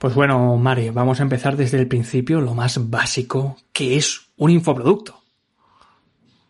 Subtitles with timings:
[0.00, 4.50] Pues bueno, Mari, vamos a empezar desde el principio, lo más básico, que es un
[4.50, 5.20] infoproducto.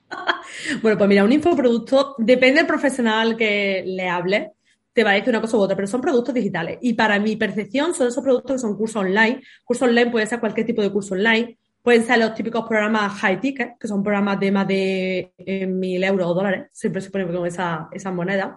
[0.82, 4.52] bueno, pues mira, un infoproducto depende del profesional que le hable,
[4.92, 6.78] te va a decir una cosa u otra, pero son productos digitales.
[6.80, 9.42] Y para mi percepción son esos productos que son cursos online.
[9.64, 11.58] Curso online puede ser cualquier tipo de curso online.
[11.82, 16.04] Pueden ser los típicos programas high ticket, que son programas de más de eh, mil
[16.04, 18.50] euros o dólares, siempre se pone con esa, esas monedas.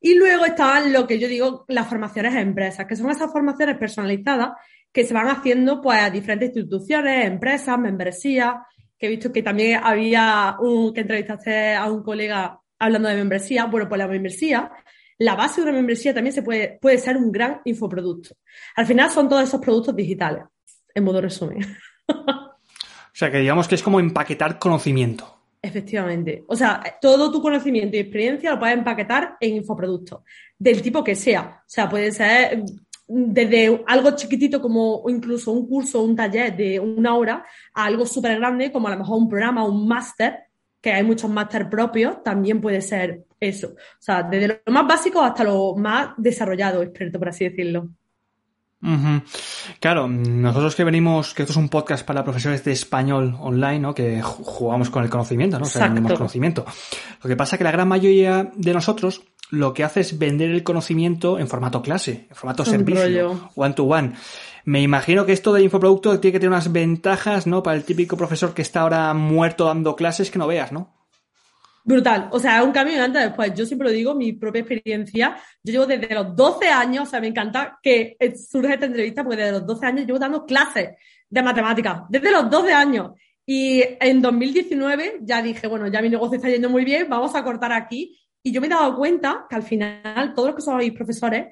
[0.00, 3.76] Y luego están lo que yo digo, las formaciones a empresas, que son esas formaciones
[3.76, 4.52] personalizadas
[4.92, 8.54] que se van haciendo pues, a diferentes instituciones, empresas, membresías,
[8.98, 13.66] que he visto que también había un, que entrevistaste a un colega hablando de membresía.
[13.66, 14.70] Bueno, pues la membresía,
[15.18, 18.34] la base de una membresía también se puede, puede ser un gran infoproducto.
[18.76, 20.44] Al final son todos esos productos digitales,
[20.94, 21.58] en modo resumen.
[22.08, 22.56] o
[23.12, 25.37] sea, que digamos que es como empaquetar conocimiento.
[25.60, 26.44] Efectivamente.
[26.46, 30.20] O sea, todo tu conocimiento y experiencia lo puedes empaquetar en infoproductos,
[30.58, 31.60] del tipo que sea.
[31.60, 32.62] O sea, puede ser
[33.08, 38.38] desde algo chiquitito como incluso un curso, un taller de una hora, a algo súper
[38.38, 40.44] grande como a lo mejor un programa, un máster,
[40.80, 43.68] que hay muchos máster propios, también puede ser eso.
[43.68, 47.88] O sea, desde lo más básico hasta lo más desarrollado, experto, por así decirlo.
[49.80, 53.94] Claro, nosotros que venimos, que esto es un podcast para profesores de español online, ¿no?
[53.94, 55.66] Que jugamos con el conocimiento, ¿no?
[55.66, 56.64] O sea, tenemos conocimiento.
[57.22, 60.50] Lo que pasa es que la gran mayoría de nosotros lo que hace es vender
[60.50, 64.12] el conocimiento en formato clase, en formato servicio, one to one.
[64.64, 67.62] Me imagino que esto de infoproducto tiene que tener unas ventajas, ¿no?
[67.62, 70.97] Para el típico profesor que está ahora muerto dando clases que no veas, ¿no?
[71.88, 72.28] Brutal.
[72.32, 73.54] O sea, un cambio antes después.
[73.54, 75.38] Yo siempre lo digo, mi propia experiencia.
[75.64, 79.38] Yo llevo desde los 12 años, o sea, me encanta que surge esta entrevista porque
[79.38, 80.90] desde los 12 años llevo dando clases
[81.30, 82.02] de matemáticas.
[82.10, 83.12] Desde los 12 años.
[83.46, 87.42] Y en 2019 ya dije, bueno, ya mi negocio está yendo muy bien, vamos a
[87.42, 88.20] cortar aquí.
[88.42, 91.46] Y yo me he dado cuenta que al final todos los que sois profesores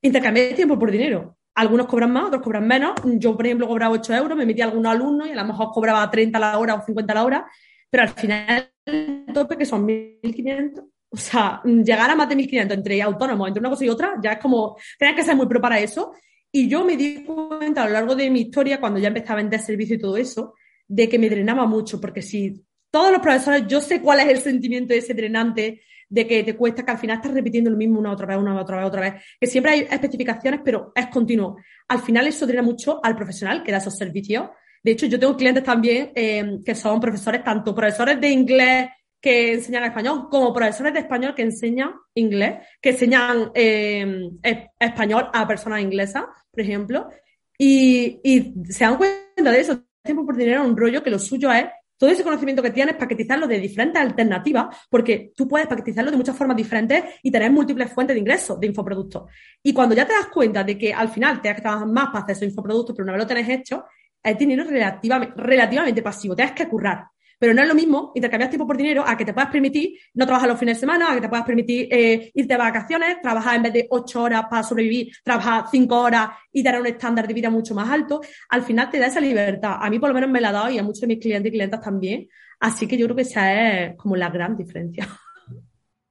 [0.00, 1.36] intercambian tiempo por dinero.
[1.54, 2.92] Algunos cobran más, otros cobran menos.
[3.04, 5.68] Yo, por ejemplo, cobraba 8 euros, me metí a algunos alumnos y a lo mejor
[5.70, 7.46] cobraba 30 la hora o 50 la hora.
[7.90, 10.84] Pero al final el tope que son 1.500.
[11.10, 14.32] O sea, llegar a más de 1.500 entre autónomos, entre una cosa y otra, ya
[14.32, 16.12] es como, tenías que ser muy pro para eso.
[16.50, 19.42] Y yo me di cuenta a lo largo de mi historia, cuando ya empezaba a
[19.42, 20.54] vender servicio y todo eso,
[20.86, 24.38] de que me drenaba mucho, porque si todos los profesores, yo sé cuál es el
[24.38, 25.82] sentimiento de ese drenante,
[26.12, 28.60] de que te cuesta que al final estás repitiendo lo mismo una otra vez, una
[28.60, 31.56] otra vez, otra vez, que siempre hay especificaciones, pero es continuo.
[31.88, 34.50] Al final eso drena mucho al profesional que da esos servicios
[34.82, 38.88] de hecho, yo tengo clientes también eh, que son profesores, tanto profesores de inglés
[39.20, 44.30] que enseñan español, como profesores de español que enseñan inglés, que enseñan eh,
[44.78, 47.08] español a personas inglesas, por ejemplo,
[47.56, 48.20] y,
[48.68, 49.84] se dan cuenta de eso.
[50.02, 51.66] Tiempo por dinero un rollo que lo suyo es
[51.96, 56.36] todo ese conocimiento que tienes, paquetizarlo de diferentes alternativas, porque tú puedes paquetizarlo de muchas
[56.36, 59.30] formas diferentes y tener múltiples fuentes de ingresos de infoproductos.
[59.62, 62.24] Y cuando ya te das cuenta de que al final te que trabajar más para
[62.24, 63.84] hacer esos infoproductos, pero una vez lo tenés hecho,
[64.22, 67.06] es dinero relativamente, relativamente pasivo, tienes que currar.
[67.38, 70.24] Pero no es lo mismo intercambiar tiempo por dinero a que te puedas permitir no
[70.26, 73.56] trabajar los fines de semana, a que te puedas permitir eh, irte de vacaciones, trabajar
[73.56, 77.34] en vez de ocho horas para sobrevivir, trabajar cinco horas y tener un estándar de
[77.34, 78.20] vida mucho más alto.
[78.48, 79.76] Al final te da esa libertad.
[79.80, 81.48] A mí por lo menos me la ha dado y a muchos de mis clientes
[81.48, 82.28] y clientas también.
[82.60, 85.08] Así que yo creo que esa es como la gran diferencia.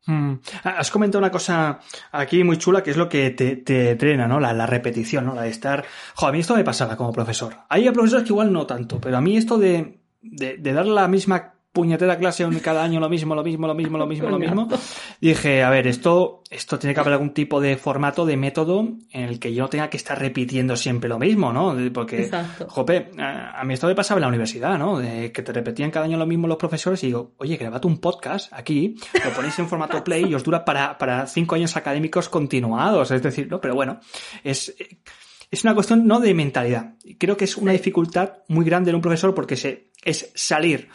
[0.06, 0.34] Mm.
[0.64, 1.80] Has comentado una cosa
[2.12, 4.40] aquí muy chula que es lo que te, te trena, ¿no?
[4.40, 5.36] La, repetición, ¿no?
[5.36, 5.86] La de estar.
[6.16, 7.56] Jo, a mí esto me pasaba como profesor.
[7.70, 11.08] Hay profesores que igual no tanto, pero a mí esto de, de, de dar la
[11.08, 14.68] misma puñetera clase cada año lo mismo, lo mismo, lo mismo, lo mismo, lo mismo.
[15.22, 19.24] dije, a ver, esto, esto tiene que haber algún tipo de formato, de método en
[19.24, 21.76] el que yo no tenga que estar repitiendo siempre lo mismo, ¿no?
[21.94, 22.30] Porque,
[22.68, 25.00] jope, a mí esto me pasaba en la universidad, ¿no?
[25.00, 28.00] De que te repetían cada año lo mismo los profesores y digo, oye, grabate un
[28.00, 32.28] podcast aquí, lo ponéis en formato play y os dura para, para cinco años académicos
[32.28, 33.12] continuados.
[33.12, 33.62] Es decir, ¿no?
[33.62, 34.00] Pero bueno,
[34.44, 34.76] es,
[35.52, 36.96] es una cuestión no de mentalidad.
[37.20, 40.88] Creo que es una dificultad muy grande en un profesor porque se, es salir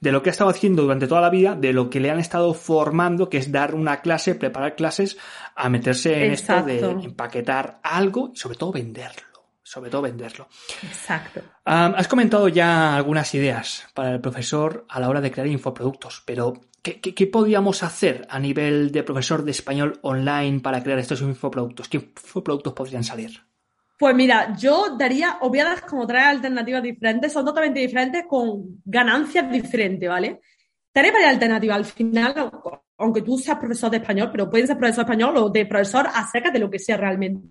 [0.00, 2.20] de lo que ha estado haciendo durante toda la vida, de lo que le han
[2.20, 5.18] estado formando, que es dar una clase, preparar clases,
[5.56, 9.24] a meterse en esto de empaquetar algo y sobre todo venderlo.
[9.64, 10.46] Sobre todo venderlo.
[10.82, 11.40] Exacto.
[11.64, 16.52] has comentado ya algunas ideas para el profesor a la hora de crear infoproductos, pero
[16.82, 21.88] ¿qué, qué podríamos hacer a nivel de profesor de español online para crear estos infoproductos?
[21.88, 23.40] ¿Qué infoproductos podrían salir?
[24.04, 30.06] Pues mira, yo daría, obviadas como tres alternativas diferentes, son totalmente diferentes con ganancias diferentes,
[30.06, 30.42] ¿vale?
[30.94, 31.78] Daré varias alternativas.
[31.78, 32.52] Al final,
[32.98, 36.06] aunque tú seas profesor de español, pero puedes ser profesor de español o de profesor
[36.12, 37.48] acerca de lo que sea realmente.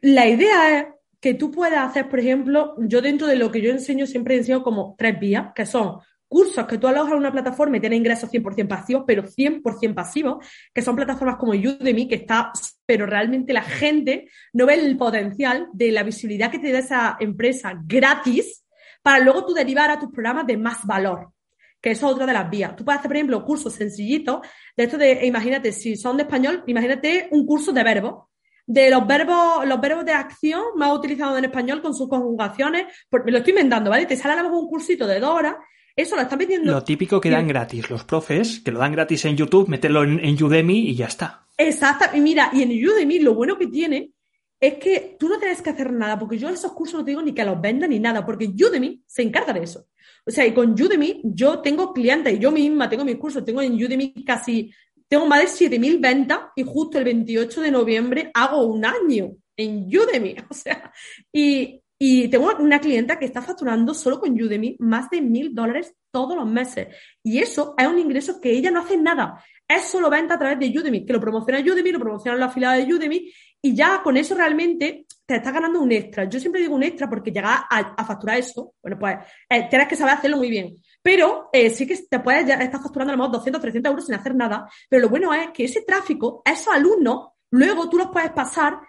[0.00, 0.86] La idea es
[1.20, 4.62] que tú puedas hacer, por ejemplo, yo dentro de lo que yo enseño siempre enseño
[4.62, 5.98] como tres vías, que son
[6.30, 10.46] cursos que tú alojas en una plataforma y tienes ingresos 100% pasivos, pero 100% pasivos,
[10.72, 12.52] que son plataformas como Udemy, que está,
[12.86, 17.16] pero realmente la gente no ve el potencial de la visibilidad que te da esa
[17.18, 18.64] empresa gratis
[19.02, 21.32] para luego tú derivar a tus programas de más valor
[21.80, 22.76] que es otra de las vías.
[22.76, 24.40] Tú puedes hacer, por ejemplo, cursos sencillitos
[24.76, 28.26] de esto de, imagínate, si son de español, imagínate un curso de verbos,
[28.66, 32.86] de los verbos, los verbos de acción más utilizados en español con sus conjugaciones,
[33.24, 34.04] me lo estoy inventando, ¿vale?
[34.04, 35.56] Te sale a lo mejor un cursito de dos horas,
[35.96, 36.72] eso lo están vendiendo.
[36.72, 40.42] Lo típico que dan gratis los profes, que lo dan gratis en YouTube, meterlo en,
[40.42, 41.46] Udemy y ya está.
[41.56, 44.12] Exacto, y mira, y en Udemy lo bueno que tiene
[44.58, 47.22] es que tú no tienes que hacer nada, porque yo esos cursos no te digo
[47.22, 49.86] ni que los vendan ni nada, porque Udemy se encarga de eso.
[50.26, 53.62] O sea, y con Udemy yo tengo clientes, y yo misma tengo mis cursos, tengo
[53.62, 54.70] en Udemy casi,
[55.08, 59.86] tengo más de 7.000 ventas y justo el 28 de noviembre hago un año en
[59.86, 60.36] Udemy.
[60.50, 60.92] O sea,
[61.32, 65.94] y, y tengo una clienta que está facturando solo con Udemy más de mil dólares
[66.10, 66.88] todos los meses.
[67.22, 69.44] Y eso es un ingreso que ella no hace nada.
[69.68, 72.76] Es solo venta a través de Udemy, que lo promociona Udemy, lo promociona la afiliada
[72.76, 73.30] de Udemy
[73.60, 76.24] y ya con eso realmente te estás ganando un extra.
[76.24, 79.18] Yo siempre digo un extra porque llegar a, facturar eso, bueno, pues
[79.50, 80.76] eh, tienes que saber hacerlo muy bien.
[81.02, 84.06] Pero eh, sí que te puedes ya estar facturando a lo mejor 200, 300 euros
[84.06, 84.66] sin hacer nada.
[84.88, 88.80] Pero lo bueno es que ese tráfico, esos alumnos, luego tú los puedes pasar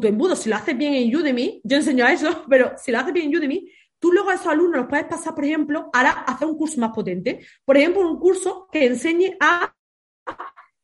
[0.00, 0.36] tu embudo.
[0.36, 3.26] Si lo haces bien en Udemy, yo enseño a eso, pero si lo haces bien
[3.26, 6.56] en Udemy, tú luego a esos alumnos los puedes pasar, por ejemplo, a hacer un
[6.56, 7.40] curso más potente.
[7.64, 9.72] Por ejemplo, un curso que enseñe a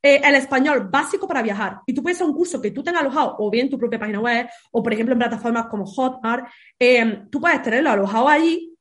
[0.04, 1.80] eh, el español básico para viajar.
[1.86, 3.98] Y tú puedes hacer un curso que tú tengas alojado o bien en tu propia
[3.98, 6.48] página web o, por ejemplo, en plataformas como Hotmart.
[6.78, 8.71] Eh, tú puedes tenerlo alojado allí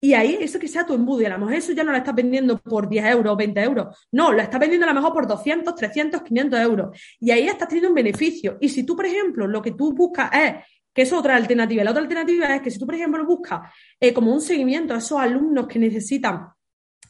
[0.00, 1.22] y ahí eso que sea tu embudo.
[1.22, 3.60] Y a lo mejor eso ya no lo estás vendiendo por 10 euros o 20
[3.60, 4.08] euros.
[4.12, 7.00] No, lo estás vendiendo a lo mejor por 200, 300, 500 euros.
[7.20, 8.56] Y ahí estás teniendo un beneficio.
[8.60, 10.54] Y si tú, por ejemplo, lo que tú buscas es
[10.92, 11.84] que es otra alternativa.
[11.84, 14.98] La otra alternativa es que si tú, por ejemplo, buscas eh, como un seguimiento a
[14.98, 16.48] esos alumnos que necesitan,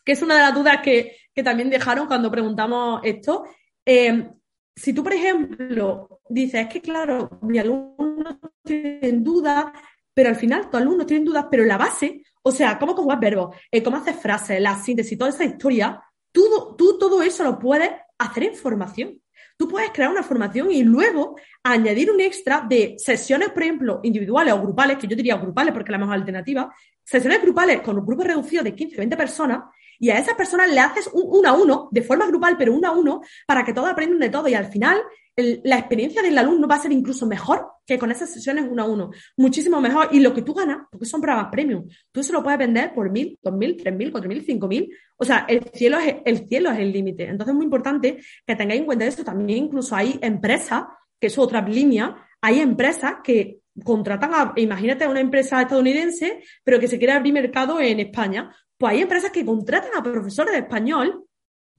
[0.05, 3.45] que es una de las dudas que, que también dejaron cuando preguntamos esto,
[3.87, 4.31] eh,
[4.75, 9.67] si tú, por ejemplo, dices, es que claro, mi alumno tiene dudas,
[10.13, 13.57] pero al final tus alumnos tienen dudas, pero la base, o sea, cómo conjugas verbos,
[13.71, 16.03] eh, cómo haces frases, la síntesis, toda esa historia,
[16.33, 19.21] tú, tú todo eso lo puedes hacer en formación.
[19.57, 24.55] Tú puedes crear una formación y luego añadir un extra de sesiones, por ejemplo, individuales
[24.55, 28.07] o grupales, que yo diría grupales porque es la mejor alternativa, sesiones grupales con un
[28.07, 29.65] grupo reducido de 15, 20 personas,
[29.99, 32.89] y a esas personas le haces un uno a uno, de forma grupal, pero uno
[32.89, 34.49] a uno, para que todos aprendan de todo.
[34.49, 34.99] Y al final,
[35.41, 38.87] la experiencia del alumno va a ser incluso mejor que con esas sesiones uno a
[38.87, 39.11] uno.
[39.37, 40.09] Muchísimo mejor.
[40.13, 43.11] Y lo que tú ganas, porque son programas premium, tú se lo puedes vender por
[43.11, 44.91] mil, dos mil, tres mil, cuatro mil, cinco mil.
[45.17, 47.25] O sea, el cielo es el cielo es el límite.
[47.25, 49.25] Entonces es muy importante que tengáis en cuenta eso.
[49.25, 50.85] También incluso hay empresas,
[51.19, 56.89] que es otra línea, hay empresas que contratan a, imagínate, una empresa estadounidense, pero que
[56.89, 58.55] se quiere abrir mercado en España.
[58.79, 61.25] Pues hay empresas que contratan a profesores de español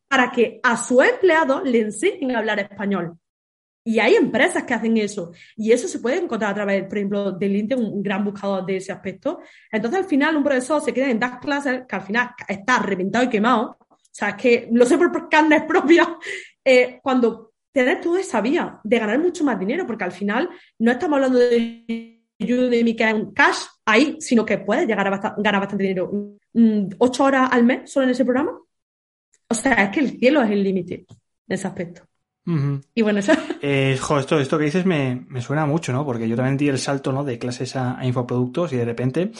[0.07, 3.17] para que a su empleado le enseñen a hablar español.
[3.83, 5.31] Y hay empresas que hacen eso.
[5.55, 8.77] Y eso se puede encontrar a través, por ejemplo, de LinkedIn, un gran buscador de
[8.77, 9.39] ese aspecto.
[9.71, 13.25] Entonces, al final, un profesor se queda en dar clases que al final está reventado
[13.25, 13.77] y quemado.
[13.89, 16.07] O sea, es que lo sé por carnes propias.
[16.63, 20.91] Eh, cuando tienes toda esa vía de ganar mucho más dinero, porque al final no
[20.91, 25.61] estamos hablando de Udemy que es un cash ahí, sino que puedes llegar a ganar
[25.61, 26.11] bastante dinero.
[26.53, 28.59] Mm, ¿Ocho horas al mes solo en ese programa?
[29.47, 32.03] O sea, es que el cielo es el límite en ese aspecto.
[32.45, 33.33] Y bueno, eso.
[33.63, 36.03] Eh, esto, esto que dices me, me, suena mucho, ¿no?
[36.03, 37.23] Porque yo también di el salto, ¿no?
[37.23, 39.31] De clases a, infoproductos y de repente.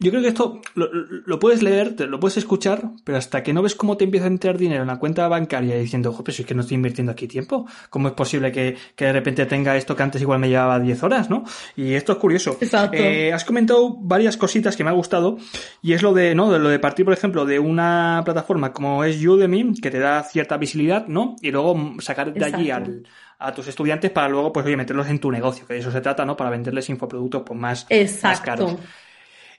[0.00, 3.62] yo creo que esto lo, lo, puedes leer, lo puedes escuchar, pero hasta que no
[3.62, 6.42] ves cómo te empieza a entrar dinero en la cuenta bancaria diciendo, ojo, pero si
[6.42, 9.76] es que no estoy invirtiendo aquí tiempo, ¿cómo es posible que, que de repente tenga
[9.76, 11.44] esto que antes igual me llevaba 10 horas, ¿no?
[11.76, 12.58] Y esto es curioso.
[12.60, 12.96] Exacto.
[12.96, 15.38] Eh, has comentado varias cositas que me ha gustado
[15.82, 16.50] y es lo de, ¿no?
[16.50, 20.24] De lo de partir, por ejemplo, de una plataforma como es Udemy, que te da
[20.24, 21.36] cierta visibilidad, ¿no?
[21.40, 25.30] Y luego sacar de allí a tus estudiantes para luego, pues, oye, meterlos en tu
[25.30, 26.36] negocio, que de eso se trata, ¿no?
[26.36, 27.86] Para venderles infoproductos, pues, más,
[28.22, 28.76] más caros.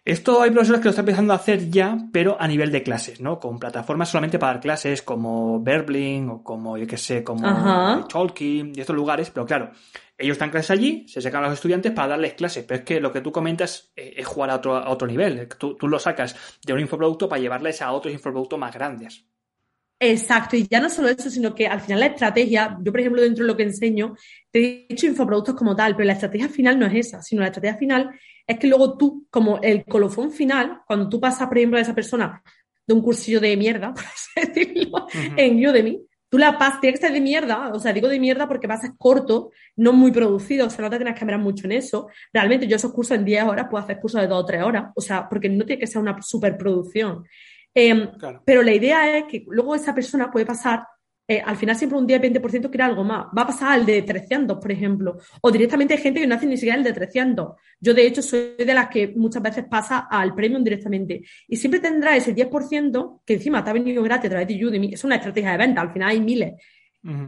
[0.05, 3.21] Esto hay profesores que lo están empezando a hacer ya, pero a nivel de clases,
[3.21, 3.39] ¿no?
[3.39, 8.73] Con plataformas solamente para dar clases como Verbling o como, yo qué sé, como Talking
[8.75, 9.71] y estos lugares, pero claro,
[10.17, 12.99] ellos están clases allí, se sacan a los estudiantes para darles clases, pero es que
[12.99, 15.47] lo que tú comentas eh, es jugar a otro, a otro nivel.
[15.57, 19.25] Tú, tú lo sacas de un infoproducto para llevarles a otros infoproductos más grandes.
[20.05, 23.21] Exacto, y ya no solo eso, sino que al final la estrategia, yo por ejemplo
[23.21, 24.17] dentro de lo que enseño,
[24.51, 27.47] te he dicho infoproductos como tal, pero la estrategia final no es esa, sino la
[27.47, 28.09] estrategia final
[28.45, 31.95] es que luego tú, como el colofón final, cuando tú pasas, por ejemplo, a esa
[31.95, 32.43] persona
[32.85, 35.07] de un cursillo de mierda, por así decirlo,
[35.37, 38.45] en Udemy, tú la pasas, tiene que ser de mierda, o sea, digo de mierda
[38.45, 41.39] porque vas a ser corto, no muy producido, o sea, no te tienes que mirar
[41.39, 42.09] mucho en eso.
[42.33, 44.91] Realmente yo esos cursos en 10 horas puedo hacer cursos de 2 o 3 horas,
[44.95, 47.23] o sea, porque no tiene que ser una superproducción.
[47.73, 48.09] Em,
[48.45, 50.85] pero la idea es que luego esa persona puede pasar
[51.25, 53.27] eh, al final siempre un 10-20% quiere algo más.
[53.35, 55.17] Va a pasar al de 300, por ejemplo.
[55.41, 57.55] O directamente hay gente que no hace ni siquiera el de 300.
[57.79, 61.21] Yo, de hecho, soy de las que muchas veces pasa al premium directamente.
[61.47, 64.93] Y siempre tendrá ese 10% que encima te ha venido gratis a través de Udemy.
[64.93, 65.81] Es una estrategia de venta.
[65.81, 66.53] Al final hay miles.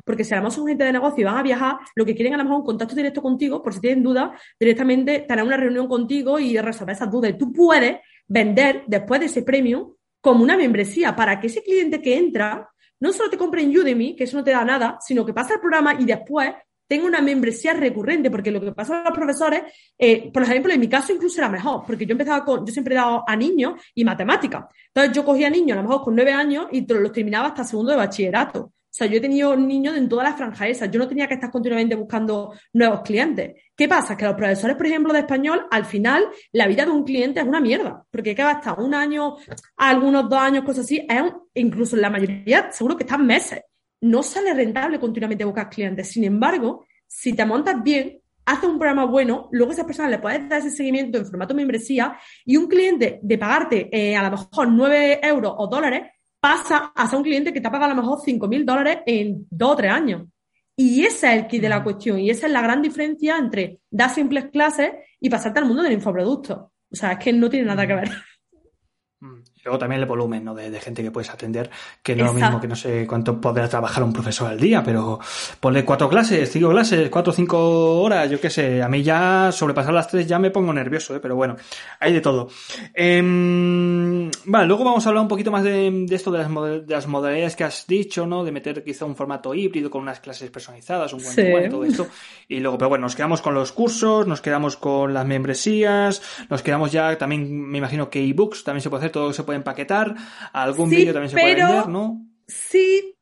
[0.05, 2.37] Porque si además son gente de negocio y van a viajar, lo que quieren a
[2.37, 6.39] lo mejor un contacto directo contigo, por si tienen dudas, directamente tener una reunión contigo
[6.39, 7.31] y resolver esas dudas.
[7.31, 9.91] Y tú puedes vender después de ese premium
[10.25, 12.67] como una membresía para que ese cliente que entra
[12.99, 15.53] no solo te compre en Udemy, que eso no te da nada, sino que pasa
[15.53, 16.51] el programa y después
[16.87, 19.61] tenga una membresía recurrente, porque lo que pasa a los profesores,
[19.95, 22.95] eh, por ejemplo, en mi caso incluso era mejor, porque yo empezaba con, yo siempre
[22.95, 24.65] he dado a niños y matemáticas.
[24.87, 27.91] Entonces yo cogía niños a lo mejor con nueve años y los terminaba hasta segundo
[27.91, 28.73] de bachillerato.
[28.95, 30.89] O sea, yo he tenido niños en todas las franjas esas.
[30.89, 33.61] Yo no tenía que estar continuamente buscando nuevos clientes.
[33.75, 34.15] ¿Qué pasa?
[34.15, 37.45] Que los profesores, por ejemplo, de español, al final, la vida de un cliente es
[37.45, 38.05] una mierda.
[38.09, 39.35] Porque que va hasta un año,
[39.75, 41.05] algunos dos años, cosas así.
[41.09, 41.23] Es
[41.55, 43.63] incluso en la mayoría, seguro que están meses.
[43.99, 46.07] No sale rentable continuamente buscar clientes.
[46.07, 50.19] Sin embargo, si te montas bien, haces un programa bueno, luego a esa persona le
[50.19, 54.37] puedes dar ese seguimiento en formato membresía y un cliente de pagarte eh, a lo
[54.37, 56.14] mejor 9 euros o dólares
[56.45, 59.47] pasa a ser un cliente que te ha pagado a lo mejor 5.000 dólares en
[59.49, 60.27] dos o tres años.
[60.75, 62.19] Y ese es el kit de la cuestión.
[62.19, 65.93] Y esa es la gran diferencia entre dar simples clases y pasarte al mundo del
[65.93, 66.71] infoproducto.
[66.91, 68.11] O sea, es que no tiene nada que ver.
[69.65, 70.53] Luego también el volumen ¿no?
[70.53, 71.71] de, gente que puedes atender,
[72.03, 74.83] que no es lo mismo que no sé cuánto podrá trabajar un profesor al día,
[74.83, 75.19] pero
[75.59, 78.83] ponle cuatro clases, cinco clases, cuatro o cinco horas, yo qué sé.
[78.83, 81.19] A mí ya sobrepasar las tres ya me pongo nervioso, ¿eh?
[81.19, 81.55] pero bueno,
[81.99, 82.47] hay de todo.
[82.93, 83.19] Eh,
[84.45, 86.47] vale, luego vamos a hablar un poquito más de, esto de las,
[86.85, 88.43] de las, modalidades que has dicho, ¿no?
[88.43, 92.05] De meter quizá un formato híbrido con unas clases personalizadas, un buen todo esto.
[92.47, 96.61] Y luego, pero bueno, nos quedamos con los cursos, nos quedamos con las membresías, nos
[96.61, 100.15] quedamos ya también, me imagino que ebooks también se puede hacer, todo se puede empaquetar,
[100.53, 102.25] algún vídeo también se puede vender, ¿no?
[102.47, 103.15] Sí.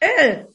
[0.00, 0.46] Eh,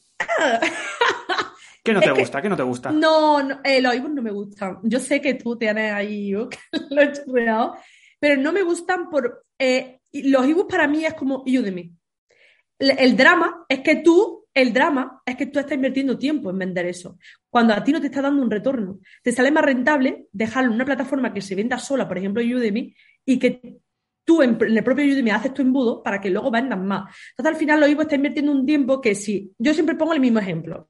[1.82, 2.42] ¿Qué no te gusta?
[2.42, 2.90] ¿Qué no te gusta?
[2.90, 4.78] No, no eh, los ebooks no me gustan.
[4.82, 7.76] Yo sé que tú tienes ahí lo he churreado,
[8.18, 9.46] pero no me gustan por...
[9.58, 11.90] Eh, los ebooks para mí es como Udemy.
[12.78, 16.58] El, el drama es que tú, el drama es que tú estás invirtiendo tiempo en
[16.58, 17.18] vender eso.
[17.48, 18.98] Cuando a ti no te está dando un retorno.
[19.22, 22.94] Te sale más rentable dejarlo en una plataforma que se venda sola, por ejemplo Udemy,
[23.24, 23.78] y que
[24.28, 27.16] tú en, el propio Udemy haces tu embudo para que luego vendan más.
[27.30, 30.20] Entonces, al final, lo mismo está invirtiendo un tiempo que si yo siempre pongo el
[30.20, 30.86] mismo ejemplo.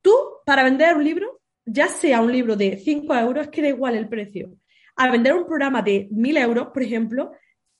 [0.00, 0.14] Tú,
[0.46, 4.08] para vender un libro, ya sea un libro de 5 euros, que da igual el
[4.08, 4.56] precio.
[4.96, 7.32] Al vender un programa de 1000 euros, por ejemplo,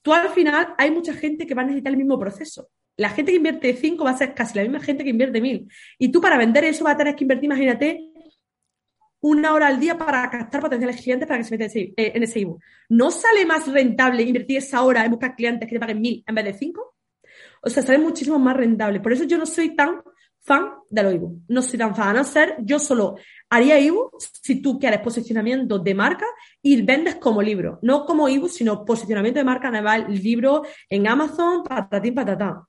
[0.03, 2.69] tú al final hay mucha gente que va a necesitar el mismo proceso.
[2.99, 5.67] La gente que invierte 5 va a ser casi la misma gente que invierte 1000.
[5.99, 8.12] Y tú para vender eso vas a tener que invertir, imagínate,
[9.23, 12.61] una hora al día para captar potenciales clientes para que se metan en ese ebook.
[12.89, 16.35] ¿No sale más rentable invertir esa hora en buscar clientes que te paguen mil en
[16.35, 16.97] vez de cinco?
[17.63, 19.01] O sea, sale muchísimo más rentable.
[19.01, 20.03] Por eso yo no soy tan
[20.41, 21.37] fan de los ebooks.
[21.49, 22.09] No soy tan fan.
[22.09, 23.15] A no ser, yo solo
[23.49, 26.27] haría ebook si tú quieres posicionamiento de marca
[26.61, 27.79] y vendes como libro.
[27.83, 32.67] No como ebook, sino posicionamiento de marca el libro en Amazon, patatín, patatá.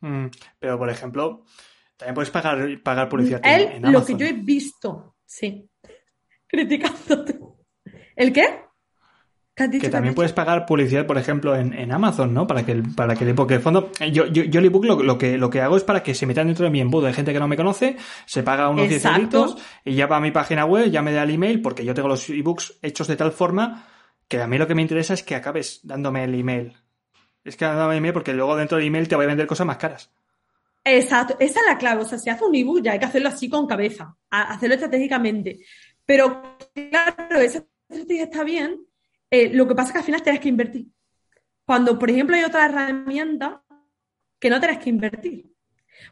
[0.00, 0.26] Mm,
[0.58, 1.44] pero, por ejemplo,
[1.96, 3.92] también puedes pagar, pagar publicidad en, Amazon.
[3.92, 5.68] Lo que yo he visto Sí.
[6.46, 7.40] Criticándote.
[8.14, 8.60] ¿El qué?
[9.56, 12.46] que también puedes pagar publicidad, por ejemplo, en, Amazon, ¿no?
[12.46, 15.18] Para que el, para que el ebook, el fondo, yo, yo, yo el ebook lo,
[15.18, 17.06] que, lo que hago es para que se metan dentro de mi embudo.
[17.06, 20.20] Hay gente que no me conoce, se paga unos 10 euros y ya va a
[20.20, 23.16] mi página web, ya me da el email, porque yo tengo los ebooks hechos de
[23.16, 23.88] tal forma
[24.28, 26.76] que a mí lo que me interesa es que acabes dándome el email.
[27.44, 29.66] Es que dándome el email porque luego dentro del email te voy a vender cosas
[29.66, 30.12] más caras.
[30.84, 32.02] Exacto, esa es la clave.
[32.02, 35.60] O sea, si hace un ebook ya hay que hacerlo así con cabeza, hacerlo estratégicamente.
[36.04, 36.58] Pero
[36.90, 38.80] claro, esa estrategia está bien.
[39.30, 40.86] Eh, lo que pasa es que al final tienes que invertir.
[41.64, 43.62] Cuando, por ejemplo, hay otra herramienta
[44.38, 45.50] que no tienes que invertir.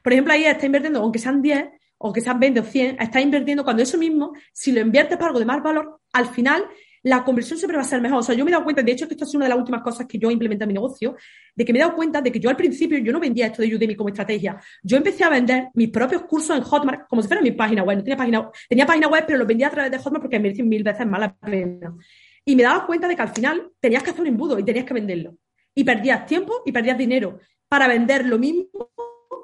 [0.03, 3.21] Por ejemplo, ahí está invirtiendo, aunque sean 10, o que sean 20 o 100, está
[3.21, 6.67] invirtiendo cuando eso mismo, si lo inviertes para algo de más valor, al final
[7.03, 8.19] la conversión siempre va a ser mejor.
[8.19, 9.59] O sea, yo me he dado cuenta, de hecho, que esto es una de las
[9.59, 11.17] últimas cosas que yo implementé en mi negocio,
[11.55, 13.63] de que me he dado cuenta de que yo al principio yo no vendía esto
[13.63, 14.61] de Udemy como estrategia.
[14.83, 17.99] Yo empecé a vender mis propios cursos en Hotmart como si fuera mi página web.
[17.99, 20.45] No tenía página, tenía página web, pero los vendía a través de Hotmart porque me
[20.45, 21.95] merecen mil veces más la pena.
[22.45, 24.85] Y me daba cuenta de que al final tenías que hacer un embudo y tenías
[24.85, 25.37] que venderlo.
[25.75, 28.91] Y perdías tiempo y perdías dinero para vender lo mismo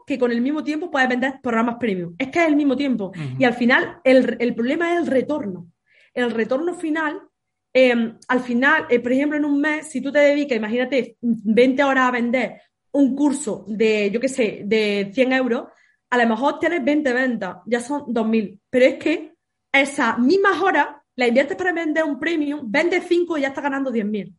[0.06, 2.14] que con el mismo tiempo puedes vender programas premium.
[2.18, 3.12] Es que es el mismo tiempo.
[3.38, 5.70] Y al final el, el problema es el retorno.
[6.14, 7.27] El retorno final
[7.72, 11.84] Em, al final, eh, por ejemplo, en un mes, si tú te dedicas, imagínate, 20
[11.84, 15.64] horas a vender un curso de, yo qué sé, de 100 euros,
[16.10, 18.58] a lo mejor tienes 20 ventas, ya son 2.000.
[18.70, 19.34] Pero es que
[19.72, 23.90] esas mismas horas las inviertes para vender un premium, vendes 5 y ya estás ganando
[23.90, 24.32] 10.000.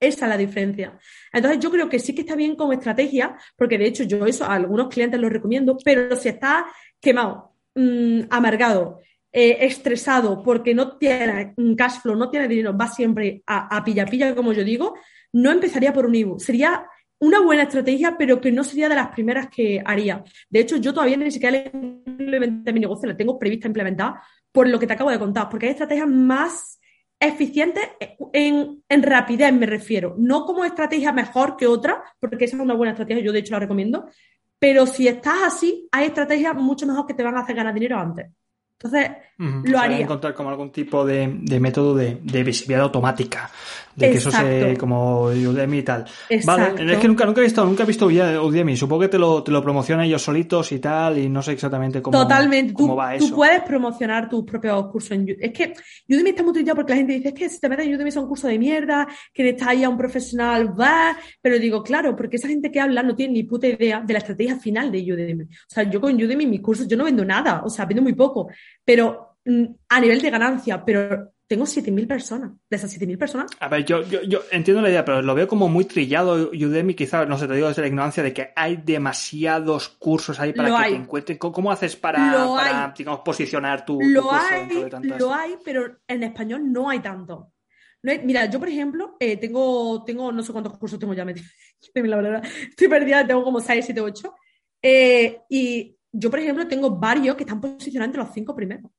[0.00, 0.98] Esa es la diferencia.
[1.32, 4.44] Entonces yo creo que sí que está bien como estrategia, porque de hecho yo eso
[4.44, 6.64] a algunos clientes lo recomiendo, pero si estás
[7.00, 9.00] quemado, mm, amargado,
[9.36, 14.32] eh, estresado porque no tiene cash flow, no tiene dinero, va siempre a, a pilla
[14.32, 14.94] como yo digo,
[15.32, 16.40] no empezaría por un ebook.
[16.40, 16.86] Sería
[17.18, 20.22] una buena estrategia, pero que no sería de las primeras que haría.
[20.48, 24.14] De hecho, yo todavía ni siquiera implementé mi negocio, la tengo prevista implementar
[24.52, 26.78] por lo que te acabo de contar, porque hay estrategias más
[27.18, 27.88] eficientes
[28.32, 30.14] en, en rapidez, me refiero.
[30.16, 33.54] No como estrategia mejor que otra, porque esa es una buena estrategia, yo de hecho
[33.54, 34.08] la recomiendo,
[34.60, 37.98] pero si estás así, hay estrategias mucho mejor que te van a hacer ganar dinero
[37.98, 38.30] antes.
[38.80, 40.00] Entonces, lo haría.
[40.00, 43.50] encontrar como algún tipo de, método de, visibilidad automática,
[43.96, 46.04] de que eso se, como Udemy y tal.
[46.44, 49.42] Vale, es que nunca, nunca he visto, nunca he visto Udemy, supongo que te lo,
[49.42, 52.74] te lo promocionan ellos solitos y tal, y no sé exactamente cómo, Totalmente.
[52.74, 53.28] cómo tú, va eso.
[53.28, 55.38] Tú puedes promocionar tus propios cursos en Udemy.
[55.40, 55.74] Es que
[56.08, 58.10] Udemy está muy utilizado porque la gente dice, es que si te metes en Udemy
[58.12, 62.36] son cursos de mierda, que está ahí a un profesional, va, pero digo, claro, porque
[62.36, 65.44] esa gente que habla no tiene ni puta idea de la estrategia final de Udemy.
[65.44, 68.12] O sea, yo con Udemy mis cursos, yo no vendo nada, o sea, vendo muy
[68.12, 68.48] poco
[68.84, 72.52] pero mm, a nivel de ganancia, pero tengo 7.000 personas.
[72.68, 73.50] De esas 7.000 personas.
[73.60, 76.94] A ver, yo, yo, yo, entiendo la idea, pero lo veo como muy trillado Udemy,
[76.94, 80.84] quizás, no sé, te digo desde la ignorancia de que hay demasiados cursos ahí para
[80.84, 81.38] que te encuentren.
[81.38, 84.68] ¿Cómo, haces para, digamos, posicionar tu, lo hay,
[85.18, 87.52] Lo hay, pero en español no hay tanto.
[88.02, 91.50] mira, yo, por ejemplo, eh, tengo, tengo, no sé cuántos cursos tengo ya metidos.
[91.80, 94.34] estoy perdida, tengo como 6, 7, 8.
[95.50, 98.90] y yo, por ejemplo, tengo varios que están posicionados entre los cinco primeros.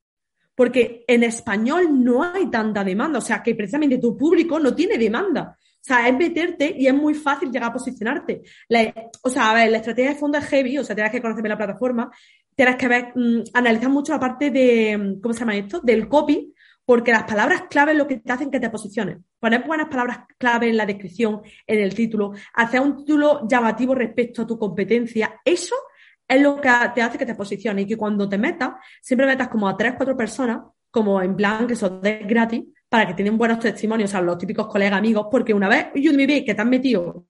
[0.54, 3.20] Porque en español no hay tanta demanda.
[3.20, 5.58] O sea, que precisamente tu público no tiene demanda.
[5.60, 8.42] O sea, es meterte y es muy fácil llegar a posicionarte.
[9.22, 11.48] o sea, a ver, la estrategia de fondo es heavy, o sea, tienes que conocer
[11.48, 12.10] la plataforma,
[12.56, 15.82] tienes que ver, mm, analizar mucho la parte de, mm, ¿cómo se llama esto?
[15.82, 16.54] Del copy,
[16.86, 19.18] porque las palabras clave es lo que te hacen que te posiciones.
[19.40, 24.44] Poner buenas palabras clave en la descripción, en el título, hacer un título llamativo respecto
[24.44, 25.76] a tu competencia, eso
[26.28, 29.48] es lo que te hace que te posiciones y que cuando te metas, siempre metas
[29.48, 33.38] como a tres, cuatro personas, como en plan que son de gratis, para que tienen
[33.38, 37.26] buenos testimonios, sea, los típicos colegas amigos, porque una vez Udemy que te han metido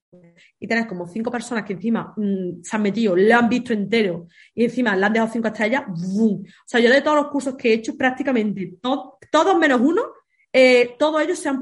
[0.60, 4.28] y tienes como cinco personas que encima mm, se han metido, le han visto entero
[4.54, 6.42] y encima le han dejado cinco estrellas, ¡bum!
[6.44, 10.02] O sea, yo de todos los cursos que he hecho, prácticamente todos menos uno,
[10.54, 11.60] eh, todos ellos se han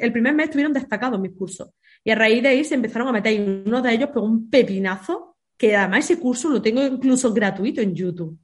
[0.00, 1.70] el primer mes estuvieron destacados mis cursos.
[2.04, 4.48] Y a raíz de ahí se empezaron a meter y uno de ellos pegó un
[4.48, 5.25] pepinazo
[5.56, 8.38] que además ese curso lo tengo incluso gratuito en YouTube.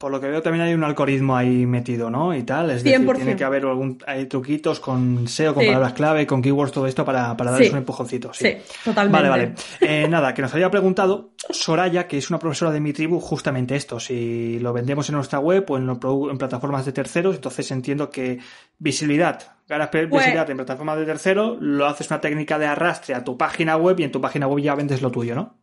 [0.00, 2.34] Por lo que veo también hay un algoritmo ahí metido, ¿no?
[2.34, 2.70] Y tal.
[2.70, 6.72] Es decir, tiene que haber algún, hay truquitos con SEO, con palabras clave, con keywords,
[6.72, 8.32] todo esto para, para darles un empujoncito.
[8.32, 8.56] Sí.
[8.82, 9.28] totalmente.
[9.28, 9.54] Vale, vale.
[9.82, 13.76] Eh, nada, que nos había preguntado Soraya, que es una profesora de mi tribu, justamente
[13.76, 14.00] esto.
[14.00, 18.38] Si lo vendemos en nuestra web o en, en plataformas de terceros, entonces entiendo que
[18.78, 23.22] visibilidad, ganas pues visibilidad en plataformas de terceros, lo haces una técnica de arrastre a
[23.22, 25.59] tu página web y en tu página web ya vendes lo tuyo, ¿no?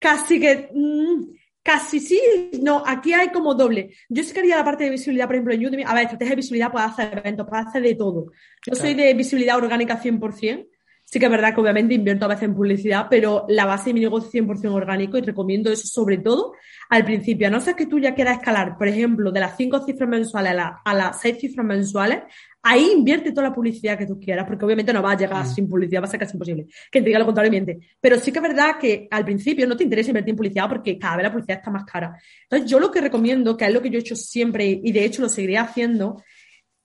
[0.00, 1.26] Casi que, mm,
[1.62, 2.20] casi sí,
[2.60, 3.94] no, aquí hay como doble.
[4.08, 5.84] Yo sí quería la parte de visibilidad, por ejemplo, en Udemy.
[5.86, 8.32] A ver, estrategia de visibilidad puede hacer eventos, puede hacer de todo.
[8.66, 10.66] Yo soy de visibilidad orgánica 100%.
[11.10, 13.94] Sí que es verdad que obviamente invierto a veces en publicidad, pero la base de
[13.94, 16.52] mi negocio es 100% orgánico y recomiendo eso sobre todo
[16.88, 17.48] al principio.
[17.48, 20.52] A no ser que tú ya quieras escalar, por ejemplo, de las cinco cifras mensuales
[20.56, 22.20] a, a las seis cifras mensuales,
[22.62, 25.48] ahí invierte toda la publicidad que tú quieras, porque obviamente no va a llegar mm.
[25.48, 26.66] sin publicidad, va a ser casi imposible.
[26.90, 27.78] Que te diga lo contrario, miente.
[28.00, 30.98] Pero sí que es verdad que al principio no te interesa invertir en publicidad porque
[30.98, 32.16] cada vez la publicidad está más cara.
[32.44, 35.04] Entonces, yo lo que recomiendo, que es lo que yo he hecho siempre y de
[35.04, 36.22] hecho lo seguiré haciendo,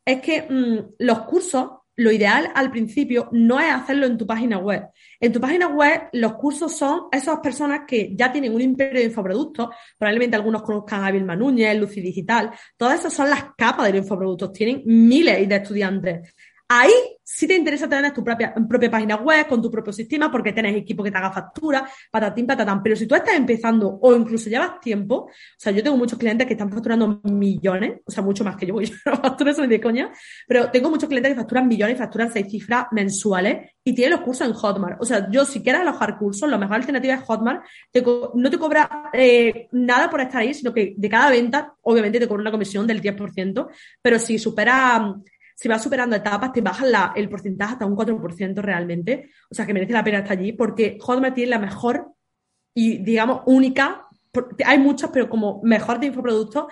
[0.03, 4.57] es que mm, los cursos lo ideal al principio no es hacerlo en tu página
[4.57, 4.87] web.
[5.19, 9.05] En tu página web, los cursos son esas personas que ya tienen un imperio de
[9.05, 13.93] infoproductos, probablemente algunos conozcan a Vilma Núñez, Lucy Digital, todas esas son las capas de
[13.93, 16.35] los infoproductos, tienen miles de estudiantes.
[16.67, 16.91] Ahí
[17.23, 20.75] sí te interesa tener tu propia, propia página web con tu propio sistema porque tienes
[20.75, 22.81] equipo que te haga factura, patatín, patatán.
[22.81, 26.47] Pero si tú estás empezando o incluso llevas tiempo, o sea, yo tengo muchos clientes
[26.47, 29.67] que están facturando millones, o sea, mucho más que yo, porque yo no facturo eso
[29.67, 30.11] de coña,
[30.47, 34.47] pero tengo muchos clientes que facturan millones facturan seis cifras mensuales y tienen los cursos
[34.47, 35.01] en Hotmart.
[35.01, 37.63] O sea, yo si quieres alojar cursos, la mejor alternativa es Hotmart.
[38.33, 42.27] no te cobra eh, nada por estar ahí, sino que de cada venta, obviamente te
[42.27, 43.67] cobra una comisión del 10%,
[44.01, 45.15] pero si supera
[45.55, 49.29] si vas superando etapas, te bajan el porcentaje hasta un 4% realmente.
[49.49, 52.11] O sea, que merece la pena estar allí porque Hotmart tiene la mejor
[52.73, 54.05] y, digamos, única,
[54.65, 56.65] hay muchas, pero como mejor de infoproductos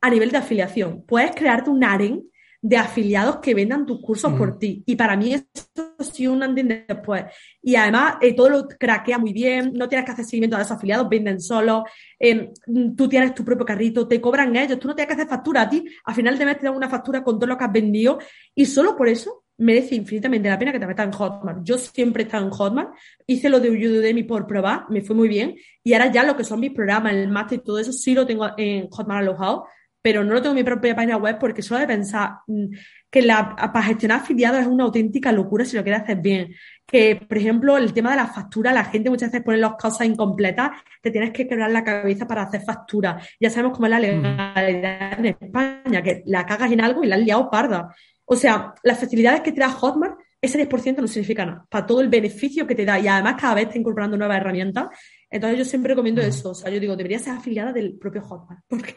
[0.00, 1.04] a nivel de afiliación.
[1.06, 2.24] Puedes crearte un AREN
[2.62, 4.82] de afiliados que vendan tus cursos por ti.
[4.86, 7.24] Y para mí esto sí un antes después.
[7.62, 10.72] Y además eh, todo lo craquea muy bien, no tienes que hacer seguimiento a esos
[10.72, 11.84] afiliados, venden solo,
[12.18, 12.50] em,
[12.96, 15.68] tú tienes tu propio carrito, te cobran ellos, tú no tienes que hacer factura a
[15.68, 18.18] ti, al final te dan una factura con todo lo que has vendido
[18.54, 21.62] y solo por eso merece infinitamente la pena que te metas en Hotmart.
[21.62, 22.94] Yo siempre he estado en Hotmart,
[23.26, 26.44] hice lo de Udemy por probar, me fue muy bien, y ahora ya lo que
[26.44, 29.66] son mis programas, el máster y todo eso, sí lo tengo en Hotmart alojado,
[30.02, 32.66] pero no lo tengo en mi propia página web porque solo de pensar mm,
[33.10, 36.54] que la, para gestionar afiliados es una auténtica locura si lo quieres hacer bien.
[36.86, 40.06] Que, por ejemplo, el tema de la factura, la gente muchas veces pone las cosas
[40.06, 40.70] incompletas,
[41.02, 43.20] te tienes que quebrar la cabeza para hacer factura.
[43.38, 47.16] Ya sabemos cómo es la legalidad en España, que la cagas en algo y la
[47.16, 47.94] has liado parda.
[48.24, 52.00] O sea, las facilidades que te da Hotmart, ese 10% no significa nada, para todo
[52.00, 52.98] el beneficio que te da.
[52.98, 54.88] Y además cada vez está incorporando nuevas herramientas.
[55.30, 56.50] Entonces yo siempre recomiendo eso.
[56.50, 58.64] O sea, yo digo, debería ser afiliada del propio Hotmart.
[58.68, 58.96] Porque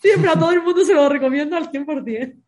[0.00, 2.42] siempre a todo el mundo se lo recomiendo al 100%.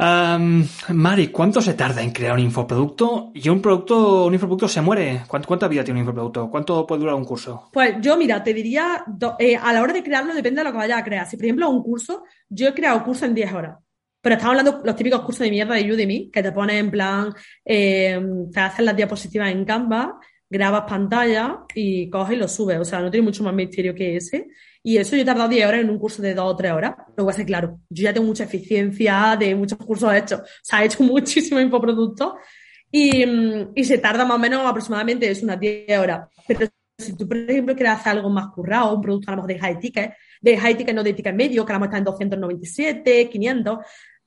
[0.00, 3.32] Mari, ¿cuánto se tarda en crear un infoproducto?
[3.34, 5.22] Y un producto, un infoproducto se muere.
[5.26, 6.50] ¿Cuánta vida tiene un infoproducto?
[6.50, 7.68] ¿Cuánto puede durar un curso?
[7.72, 9.04] Pues yo, mira, te diría,
[9.38, 11.26] eh, a la hora de crearlo depende de lo que vayas a crear.
[11.26, 13.76] Si, por ejemplo, un curso, yo he creado curso en 10 horas.
[14.22, 17.34] Pero estamos hablando los típicos cursos de mierda de Udemy, que te ponen en plan,
[17.64, 18.20] eh,
[18.52, 20.18] te hacen las diapositivas en Canva,
[20.50, 22.78] grabas pantalla y coges y lo subes.
[22.80, 24.48] O sea, no tiene mucho más misterio que ese.
[24.82, 26.94] Y eso yo he tardado 10 horas en un curso de 2 o 3 horas.
[27.16, 27.80] Lo voy a ser claro.
[27.88, 30.40] Yo ya tengo mucha eficiencia de muchos cursos hechos.
[30.40, 32.36] O sea, he hecho muchísimo infoproducto
[32.90, 36.28] y, mm, y se tarda más o menos aproximadamente es unas 10 horas.
[36.48, 36.66] Pero
[36.98, 39.58] si tú, por ejemplo, quieres hacer algo más currado, un producto a lo mejor de
[39.58, 42.04] high ticket, de high ticket no de ticket medio, que a lo mejor está en
[42.04, 43.78] 297, 500,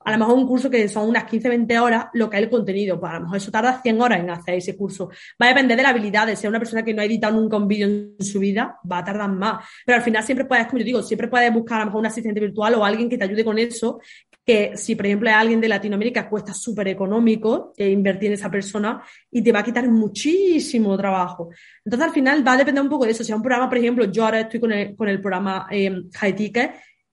[0.03, 2.49] a lo mejor un curso que son unas 15, 20 horas, lo que es el
[2.49, 5.09] contenido, pues a lo mejor eso tarda 100 horas en hacer ese curso.
[5.41, 7.57] Va a depender de la habilidad, de ser una persona que no ha editado nunca
[7.57, 9.65] un vídeo en su vida, va a tardar más.
[9.85, 12.07] Pero al final siempre puedes, como yo digo, siempre puedes buscar a lo mejor un
[12.07, 13.99] asistente virtual o alguien que te ayude con eso,
[14.45, 18.51] que si por ejemplo es alguien de Latinoamérica cuesta súper económico eh, invertir en esa
[18.51, 21.49] persona y te va a quitar muchísimo trabajo.
[21.85, 23.23] Entonces al final va a depender un poco de eso.
[23.23, 25.91] Si es un programa, por ejemplo, yo ahora estoy con el, con el programa eh,
[26.13, 26.71] High Ticket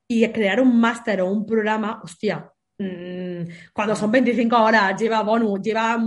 [0.09, 2.50] y crear un máster o un programa, hostia,
[3.73, 5.99] cuando son 25 horas, lleva bonus, lleva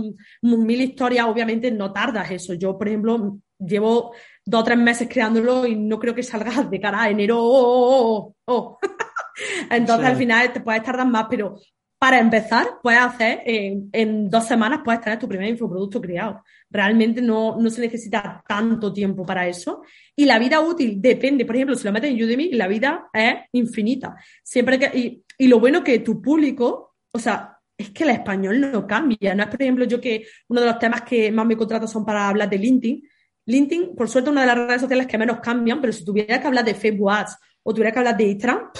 [0.42, 2.54] mil historias, obviamente no tardas eso.
[2.54, 4.12] Yo, por ejemplo, llevo
[4.44, 7.38] dos o tres meses creándolo y no creo que salga de cara a enero.
[7.40, 8.78] Oh, oh, oh,
[9.70, 11.56] Entonces al final te puedes tardar más, pero
[11.98, 16.42] para empezar, puedes hacer en, dos semanas, puedes tener tu primer infoproducto creado.
[16.74, 19.82] Realmente no, no se necesita tanto tiempo para eso.
[20.16, 23.34] Y la vida útil depende, por ejemplo, si lo metes en Udemy, la vida es
[23.52, 24.16] infinita.
[24.42, 28.86] Siempre que, y lo bueno que tu público, o sea, es que el español no
[28.88, 29.36] cambia.
[29.36, 32.04] No es, por ejemplo, yo que uno de los temas que más me contrato son
[32.04, 33.08] para hablar de LinkedIn.
[33.46, 36.46] LinkedIn, por suerte, una de las redes sociales que menos cambian, pero si tuviera que
[36.48, 38.70] hablar de Facebook Ads o tuviera que hablar de Instagram,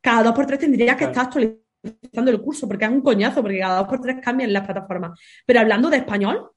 [0.00, 3.58] cada dos por tres tendría que estar actualizando el curso, porque es un coñazo, porque
[3.58, 5.18] cada dos por tres cambian las plataformas.
[5.44, 6.52] Pero hablando de español, o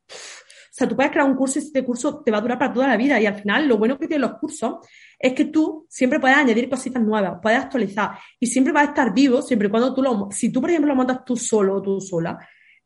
[0.77, 2.87] sea, tú puedes crear un curso y este curso te va a durar para toda
[2.87, 3.19] la vida.
[3.19, 4.75] Y al final, lo bueno que tienen los cursos
[5.17, 9.11] es que tú siempre puedes añadir cositas nuevas, puedes actualizar y siempre va a estar
[9.11, 10.29] vivo siempre y cuando tú lo.
[10.31, 12.37] Si tú, por ejemplo, lo montas tú solo o tú sola,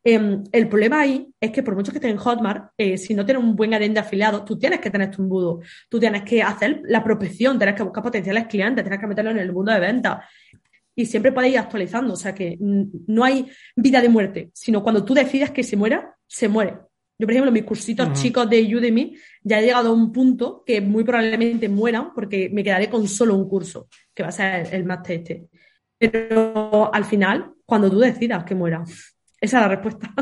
[0.02, 3.26] em, el problema ahí es que por mucho que estés en Hotmart, eh, si no
[3.26, 6.80] tienes un buen adende afiliado, tú tienes que tener tu embudo, tú tienes que hacer
[6.84, 10.26] la prospección, tienes que buscar potenciales clientes, tienes que meterlo en el mundo de venta
[10.94, 12.14] y siempre puedes ir actualizando.
[12.14, 16.16] O sea que no hay vida de muerte, sino cuando tú decides que se muera,
[16.26, 16.91] se muere.
[17.18, 20.80] Yo, por ejemplo, mis cursitos chicos de Udemy ya he llegado a un punto que
[20.80, 24.84] muy probablemente mueran porque me quedaré con solo un curso, que va a ser el
[24.84, 25.48] máster este.
[25.98, 28.82] Pero al final, cuando tú decidas que muera,
[29.40, 30.12] esa es la respuesta.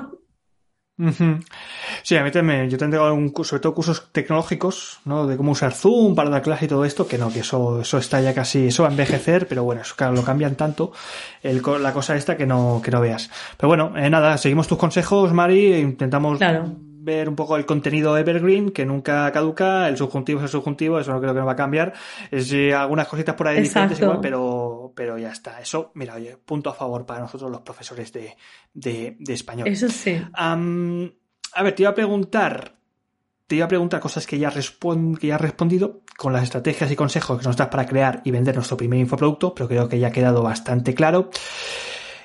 [2.03, 5.27] Sí, a mí también, yo tendré un, sobre todo cursos tecnológicos, ¿no?
[5.27, 7.99] De cómo usar Zoom para dar clase y todo esto, que no, que eso, eso
[7.99, 10.93] está ya casi, eso va a envejecer, pero bueno, eso claro, lo cambian tanto,
[11.43, 13.31] el, la cosa esta que no, que no veas.
[13.57, 16.39] Pero bueno, eh, nada, seguimos tus consejos, Mari, e intentamos
[17.03, 21.13] ver un poco el contenido evergreen, que nunca caduca, el subjuntivo es el subjuntivo, eso
[21.13, 21.93] no creo que no va a cambiar.
[22.31, 25.61] Es, eh, algunas cositas por ahí diferentes igual, pero, pero ya está.
[25.61, 28.37] Eso, mira, oye, punto a favor para nosotros los profesores de,
[28.75, 29.69] de, español.
[29.69, 30.21] Eso sí.
[30.35, 30.57] a
[31.63, 32.75] ver, te iba a preguntar,
[33.47, 36.97] te iba a preguntar cosas que ya, que ya has respondido con las estrategias y
[36.97, 40.09] consejos que nos das para crear y vender nuestro primer infoproducto, pero creo que ya
[40.09, 41.31] ha quedado bastante claro.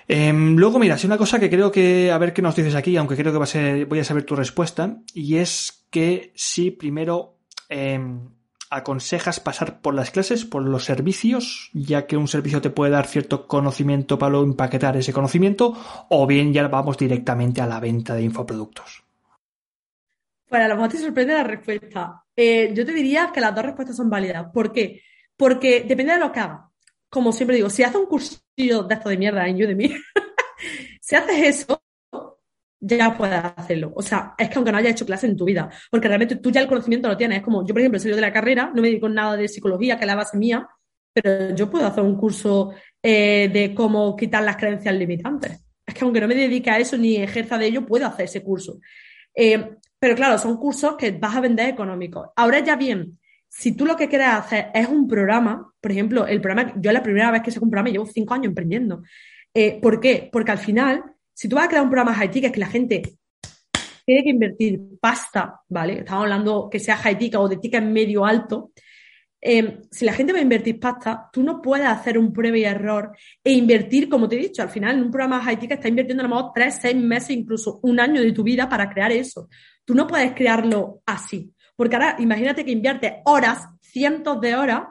[0.08, 2.96] Em, luego, mira, si una cosa que creo que, a ver qué nos dices aquí,
[2.98, 7.40] aunque creo que voy a saber tu respuesta, y es que si primero
[7.70, 8.30] em,
[8.70, 13.08] aconsejas pasar por las clases, por los servicios, ya que un servicio te puede dar
[13.08, 15.76] cierto conocimiento para luego empaquetar ese conocimiento,
[16.10, 19.04] o bien ya vamos directamente a la venta de infoproductos.
[20.48, 22.24] Bueno, a lo mejor te sorprende la respuesta.
[22.36, 24.46] Eh, yo te diría que las dos respuestas son válidas.
[24.54, 25.02] ¿Por qué?
[25.36, 26.66] Porque depende de lo que hagas
[27.16, 29.96] como siempre digo, si haces un cursillo de esto de mierda en Udemy,
[31.02, 31.82] si haces eso,
[32.80, 33.92] ya puedes hacerlo.
[33.96, 36.52] O sea, es que aunque no hayas hecho clase en tu vida, porque realmente tú
[36.52, 37.40] ya el conocimiento lo tienes.
[37.40, 39.98] Es como, yo por ejemplo, salido de la carrera, no me dedico nada de psicología,
[39.98, 40.68] que es la base mía,
[41.14, 45.52] pero yo puedo hacer un curso eh, de cómo quitar las creencias limitantes.
[45.52, 48.26] Es es que aunque no me dedique a eso ni ejerza de ello, puedo hacer
[48.26, 48.80] ese curso.
[49.34, 52.30] Eh, pero claro, son cursos que vas a vender económicos.
[52.36, 53.18] Ahora ya bien,
[53.58, 57.02] si tú lo que quieres hacer es un programa, por ejemplo, el programa, yo la
[57.02, 59.02] primera vez que saco un programa llevo cinco años emprendiendo.
[59.54, 60.28] Eh, ¿Por qué?
[60.30, 61.02] Porque al final,
[61.34, 63.02] si tú vas a crear un programa high ticket que la gente
[64.06, 66.00] tiene que invertir pasta, ¿vale?
[66.00, 68.72] Estamos hablando que sea high ticket o de ticket medio alto.
[69.40, 72.66] Eh, si la gente va a invertir pasta, tú no puedes hacer un prueba y
[72.66, 75.88] error e invertir, como te he dicho, al final en un programa high ticket está
[75.88, 79.14] invirtiendo a lo mejor tres, seis meses, incluso un año de tu vida para crear
[79.14, 79.48] eso.
[79.86, 81.55] Tú no puedes crearlo así.
[81.76, 84.84] Porque ahora imagínate que invierte horas, cientos de horas,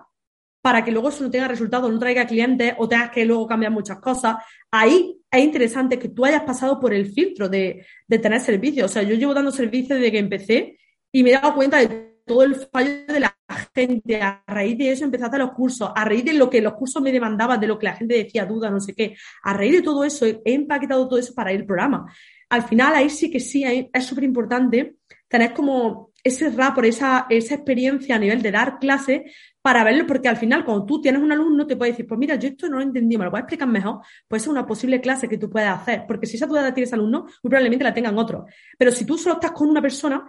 [0.65, 3.71] para que luego eso no tenga resultados, no traiga clientes o tengas que luego cambiar
[3.71, 4.37] muchas cosas.
[4.71, 8.91] Ahí es interesante que tú hayas pasado por el filtro de, tener servicios.
[8.91, 10.79] O sea, yo llevo dando servicios desde que empecé
[11.13, 13.37] y me he dado cuenta de todo el fallo de la
[13.75, 14.23] gente.
[14.23, 16.73] A raíz de eso empecé a hacer los cursos, a raíz de lo que los
[16.73, 19.15] cursos me demandaban, de lo que la gente decía, duda, no sé qué.
[19.43, 22.11] A raíz de todo eso, he empaquetado todo eso para el programa.
[22.49, 24.97] Al final, ahí sí que sí, es súper importante
[25.29, 29.27] tener como ese rapport, esa, esa experiencia a nivel de dar clase
[29.61, 32.35] para verlo, porque al final, cuando tú tienes un alumno, te puede decir, pues mira,
[32.37, 35.01] yo esto no lo entendí, me lo voy a explicar mejor, pues es una posible
[35.01, 37.95] clase que tú puedes hacer, porque si esa duda la tienes alumno, muy probablemente la
[37.95, 38.45] tengan otros.
[38.77, 40.25] Pero si tú solo estás con una persona,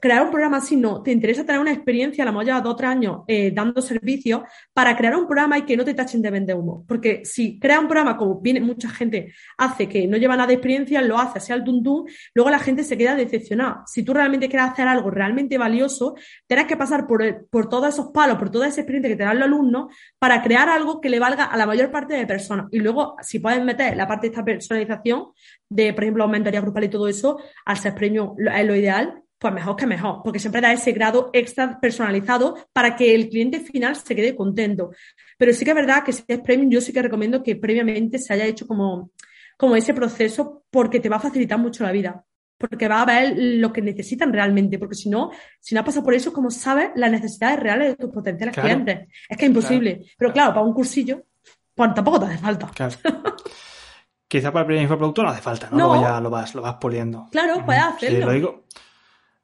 [0.00, 2.74] crear un programa así no, te interesa tener una experiencia, a lo mejor ya dos
[2.74, 6.22] o tres años eh, dando servicios, para crear un programa y que no te tachen
[6.22, 6.84] de vender humo.
[6.86, 10.54] Porque si crea un programa, como viene mucha gente hace, que no lleva nada de
[10.54, 13.82] experiencia, lo hace así al tuntún, luego la gente se queda decepcionada.
[13.86, 16.14] Si tú realmente quieres hacer algo realmente valioso,
[16.46, 19.38] tienes que pasar por, por todos esos palos, por toda esa experiencia que te dan
[19.38, 22.66] los alumnos, para crear algo que le valga a la mayor parte de personas.
[22.70, 25.28] Y luego, si puedes meter la parte de esta personalización,
[25.68, 29.54] de, por ejemplo, mentoría grupal y todo eso, al ser premio es lo ideal, pues
[29.54, 33.94] mejor que mejor, porque siempre da ese grado extra personalizado para que el cliente final
[33.96, 34.90] se quede contento.
[35.36, 38.18] Pero sí que es verdad que si es premium, yo sí que recomiendo que previamente
[38.18, 39.12] se haya hecho como,
[39.56, 42.24] como ese proceso porque te va a facilitar mucho la vida.
[42.58, 46.12] Porque va a ver lo que necesitan realmente, porque si no, si no pasa por
[46.14, 49.06] eso, como sabes las necesidades reales de tus potenciales clientes?
[49.28, 50.06] Es que es imposible.
[50.18, 51.22] Pero claro, para un cursillo,
[51.72, 52.68] pues tampoco te hace falta.
[54.26, 55.76] Quizá para el primer infoproducto no hace falta, ¿no?
[55.76, 57.28] Luego ya lo vas, lo vas poliendo.
[57.30, 58.26] Claro, puedes hacerlo.
[58.26, 58.64] lo digo,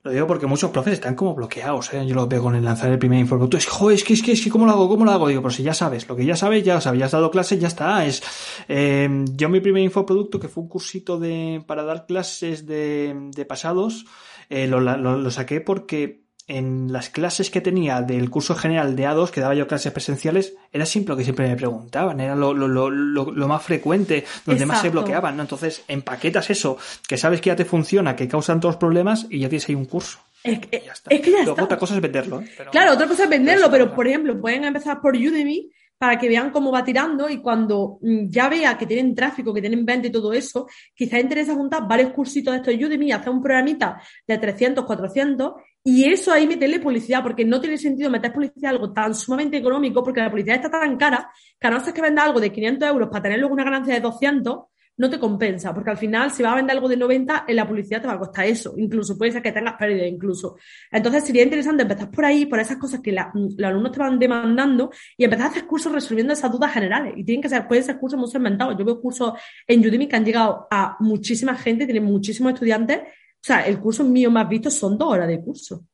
[0.04, 2.06] lo digo porque muchos profes están como bloqueados, ¿eh?
[2.06, 3.56] Yo los veo con el lanzar el primer infoproducto.
[3.56, 4.86] Es, joder, es que, es que, es que, ¿cómo lo hago?
[4.86, 5.28] ¿Cómo lo hago?
[5.28, 7.68] Digo, pero si ya sabes, lo que ya sabes, ya ya has dado clases, ya
[7.68, 8.04] está.
[8.04, 8.22] Es,
[8.68, 13.44] eh, yo mi primer infoproducto, que fue un cursito de, para dar clases de, de
[13.46, 14.04] pasados,
[14.50, 19.30] eh, lo, lo saqué porque en las clases que tenía del curso general de A2,
[19.30, 22.68] que daba yo clases presenciales, era simple lo que siempre me preguntaban, era lo, lo,
[22.68, 25.42] lo, lo más frecuente, donde más se bloqueaban, ¿no?
[25.42, 26.76] Entonces, empaquetas eso,
[27.08, 29.74] que sabes que ya te funciona, que causan todos los problemas, y ya tienes ahí
[29.74, 30.18] un curso.
[30.42, 31.10] Es que ya está.
[31.10, 32.42] Es que ya Luego, otra cosa es venderlo.
[32.42, 32.50] ¿eh?
[32.56, 36.28] Pero, claro, otra cosa es venderlo, pero por ejemplo, pueden empezar por Udemy para que
[36.28, 40.08] vean cómo va tirando y cuando mm, ya vea que tienen tráfico, que tienen venta
[40.08, 44.38] y todo eso, quizás interesa juntar varios cursitos de estos Udemy, hacer un programita de
[44.38, 45.52] 300, 400
[45.86, 50.02] y eso ahí meterle publicidad, porque no tiene sentido meter publicidad algo tan sumamente económico,
[50.02, 51.30] porque la publicidad está tan cara
[51.60, 53.94] que a no ser que venda algo de 500 euros para tener luego una ganancia
[53.94, 54.60] de 200,
[54.96, 57.66] no te compensa, porque al final si vas a vender algo de 90, en la
[57.66, 60.56] publicidad te va a costar eso, incluso puede ser que tengas pérdida incluso.
[60.90, 64.18] Entonces sería interesante empezar por ahí, por esas cosas que la, los alumnos te van
[64.18, 67.14] demandando y empezar a hacer cursos resolviendo esas dudas generales.
[67.16, 68.76] Y tienen que ser, pueden ser cursos muy segmentados.
[68.78, 69.32] Yo veo cursos
[69.66, 73.00] en Udemy que han llegado a muchísima gente, tienen muchísimos estudiantes
[73.44, 75.84] o sea, el curso mío más visto son dos horas de curso.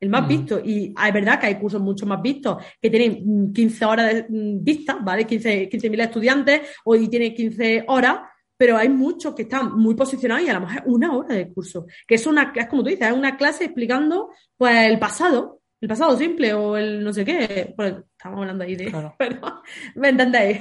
[0.00, 0.60] El más visto.
[0.64, 4.64] Y es verdad que hay cursos mucho más vistos que tienen 15 horas de mm,
[4.64, 5.26] vista, ¿vale?
[5.26, 8.20] 15.000 15 estudiantes o y tiene 15 horas,
[8.56, 11.86] pero hay muchos que están muy posicionados y a lo mejor una hora de curso.
[12.06, 15.88] Que es una, es como tú dices, es una clase explicando pues el pasado, el
[15.88, 17.72] pasado simple o el no sé qué.
[17.76, 18.90] Pues estamos hablando ahí de.
[19.18, 19.62] Pero,
[19.96, 20.60] ¿me entendéis?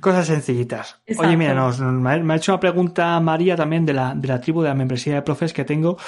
[0.00, 1.00] Cosas sencillitas.
[1.18, 4.62] Oye, mira, nos, me ha hecho una pregunta María también de la, de la tribu
[4.62, 5.98] de la membresía de profes que tengo.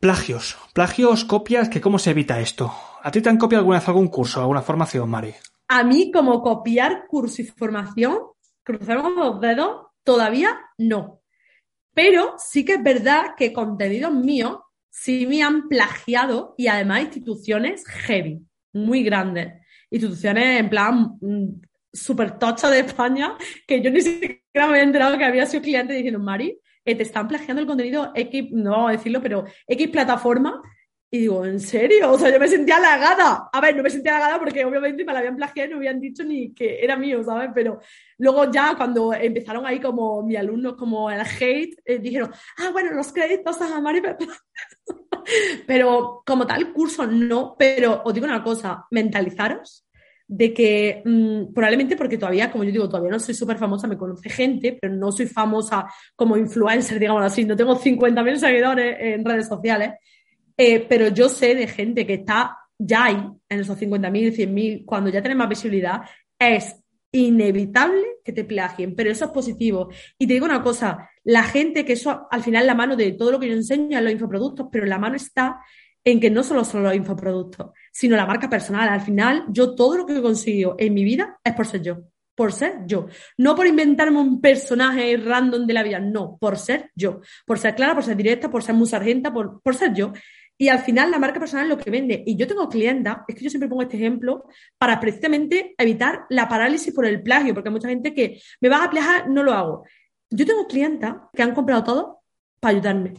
[0.00, 0.56] Plagios.
[0.74, 2.72] Plagios, copias, que cómo se evita esto.
[3.02, 5.34] ¿A ti te han copiado alguna vez algún curso, alguna formación, Mari?
[5.68, 8.18] A mí, como copiar curso y formación,
[8.64, 11.22] cruzamos los dedos, todavía no.
[11.94, 14.58] Pero sí que es verdad que contenidos míos
[14.90, 19.54] sí me han plagiado y además instituciones heavy, muy grandes.
[19.90, 21.60] Instituciones en plan mm,
[21.92, 25.92] súper tocha de España, que yo ni siquiera me había enterado que había sido cliente
[25.92, 29.88] diciendo, Mari, eh, te están plagiando el contenido X, no vamos a decirlo, pero X
[29.88, 30.60] plataforma.
[31.14, 32.10] Y digo, ¿en serio?
[32.10, 33.50] O sea, yo me sentía halagada.
[33.52, 36.00] A ver, no me sentía halagada porque obviamente me la habían plagiado y no habían
[36.00, 37.50] dicho ni que era mío, ¿sabes?
[37.54, 37.80] Pero
[38.16, 42.94] luego ya cuando empezaron ahí como mis alumnos, como el hate, eh, dijeron, ah, bueno,
[42.94, 44.00] los créditos a Mari.
[45.66, 49.86] pero como tal curso no, pero os digo una cosa, mentalizaros
[50.26, 53.98] de que mm, probablemente porque todavía, como yo digo, todavía no soy súper famosa, me
[53.98, 59.24] conoce gente, pero no soy famosa como influencer, digamos así, no tengo 50.000 seguidores en
[59.24, 59.92] redes sociales,
[60.56, 65.10] eh, pero yo sé de gente que está ya ahí, en esos 50.000, 100.000, cuando
[65.10, 66.02] ya tienes más visibilidad,
[66.38, 66.76] es
[67.12, 69.90] inevitable que te plagien, pero eso es positivo.
[70.18, 73.30] Y te digo una cosa, la gente que eso al final la mano de todo
[73.30, 75.60] lo que yo enseño es los infoproductos, pero la mano está
[76.04, 78.88] en que no solo son los infoproductos, sino la marca personal.
[78.88, 81.98] Al final, yo todo lo que he conseguido en mi vida es por ser yo,
[82.34, 83.06] por ser yo.
[83.38, 87.20] No por inventarme un personaje random de la vida, no, por ser yo.
[87.46, 90.12] Por ser clara, por ser directa, por ser muy sargenta, por, por ser yo.
[90.58, 92.22] Y al final la marca personal es lo que vende.
[92.26, 94.44] Y yo tengo clientas, es que yo siempre pongo este ejemplo,
[94.78, 98.84] para precisamente evitar la parálisis por el plagio, porque hay mucha gente que me va
[98.84, 99.84] a plagiar, no lo hago.
[100.30, 102.22] Yo tengo clientas que han comprado todo
[102.60, 103.14] para ayudarme.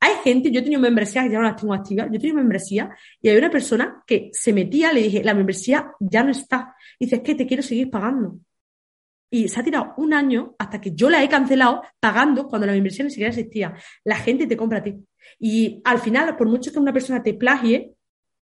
[0.00, 2.36] Hay gente, yo he tenido membresías que ya no las tengo activas, yo he tenido
[2.36, 6.74] membresía y hay una persona que se metía, le dije, la membresía ya no está.
[6.98, 8.38] Dice, es que te quiero seguir pagando.
[9.32, 12.72] Y se ha tirado un año hasta que yo la he cancelado pagando cuando la
[12.72, 13.74] membresía ni siquiera existía.
[14.04, 14.96] La gente te compra a ti.
[15.38, 17.94] Y al final, por mucho que una persona te plagie,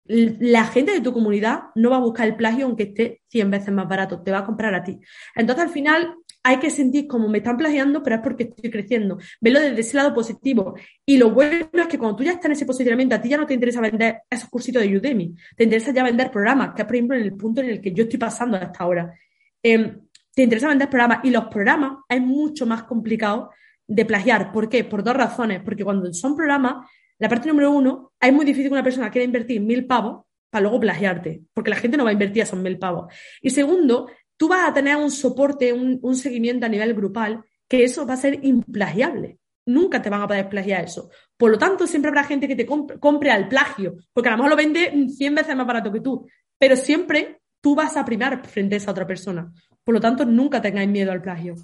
[0.04, 3.72] la gente de tu comunidad no va a buscar el plagio aunque esté 100 veces
[3.72, 4.98] más barato, te va a comprar a ti.
[5.37, 9.18] Entonces, al final, hay que sentir como me están plagiando, pero es porque estoy creciendo.
[9.40, 10.74] Verlo desde ese lado positivo.
[11.05, 13.37] Y lo bueno es que cuando tú ya estás en ese posicionamiento, a ti ya
[13.37, 16.87] no te interesa vender esos cursitos de Udemy, te interesa ya vender programas, que es,
[16.87, 19.14] por ejemplo, en el punto en el que yo estoy pasando hasta ahora.
[19.62, 20.00] Em,
[20.35, 23.50] te interesa vender programas y los programas es mucho más complicado
[23.87, 24.53] de plagiar.
[24.53, 24.85] ¿Por qué?
[24.85, 25.61] Por dos razones.
[25.62, 26.87] Porque cuando son programas,
[27.18, 30.62] la parte número uno, es muy difícil que una persona quiera invertir mil pavos para
[30.62, 33.12] luego plagiarte, porque la gente no va a invertir esos mil pavos.
[33.40, 34.09] Y segundo,
[34.40, 38.16] tú vas a tener un soporte, un, seguimiento a nivel grupal, que eso va a
[38.16, 39.38] ser implagiable.
[39.66, 41.11] Nunca te van a poder plagiar eso.
[41.37, 44.50] Por lo tanto, siempre habrá gente que te compre, al plagio, porque a lo mejor
[44.53, 46.26] lo vende 100 veces más barato que tú,
[46.57, 49.53] pero siempre tú vas a primar frente a esa otra persona.
[49.85, 51.57] Por lo tanto, nunca tengáis miedo al plagio.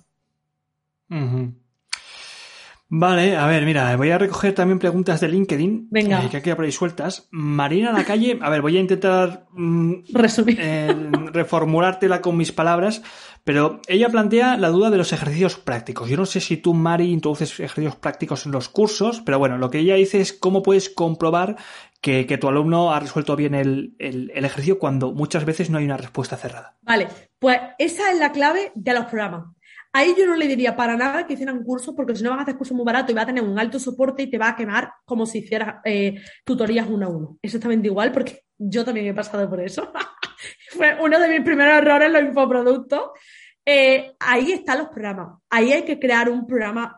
[2.88, 5.88] Vale, a ver, mira, voy a recoger también preguntas de LinkedIn.
[5.90, 6.25] Venga.
[6.25, 7.27] Eh, que aquí por ahí sueltas.
[7.33, 10.59] Marina la calle, a ver, voy a intentar mm, resumir.
[10.61, 10.94] Eh,
[11.33, 13.03] reformulártela con mis palabras,
[13.42, 16.09] pero ella plantea la duda de los ejercicios prácticos.
[16.09, 19.68] Yo no sé si tú, Mari, introduces ejercicios prácticos en los cursos, pero bueno, lo
[19.68, 21.57] que ella dice es cómo puedes comprobar
[22.01, 25.96] que, tu alumno ha resuelto bien el, el ejercicio cuando muchas veces no hay una
[25.96, 26.77] respuesta cerrada.
[26.83, 27.09] Vale,
[27.40, 29.56] pues esa es la clave de los programas.
[29.96, 32.42] Ahí yo no le diría para nada que hicieran cursos, porque si no van a
[32.42, 34.54] hacer cursos muy baratos y va a tener un alto soporte y te va a
[34.54, 37.38] quemar como si hicieras eh, tutorías uno a uno.
[37.40, 39.90] Exactamente igual, porque yo también he pasado por eso.
[40.68, 43.04] Fue uno de mis primeros errores los infoproductos.
[43.64, 45.40] Eh, ahí están los programas.
[45.48, 46.94] Ahí hay que crear un programa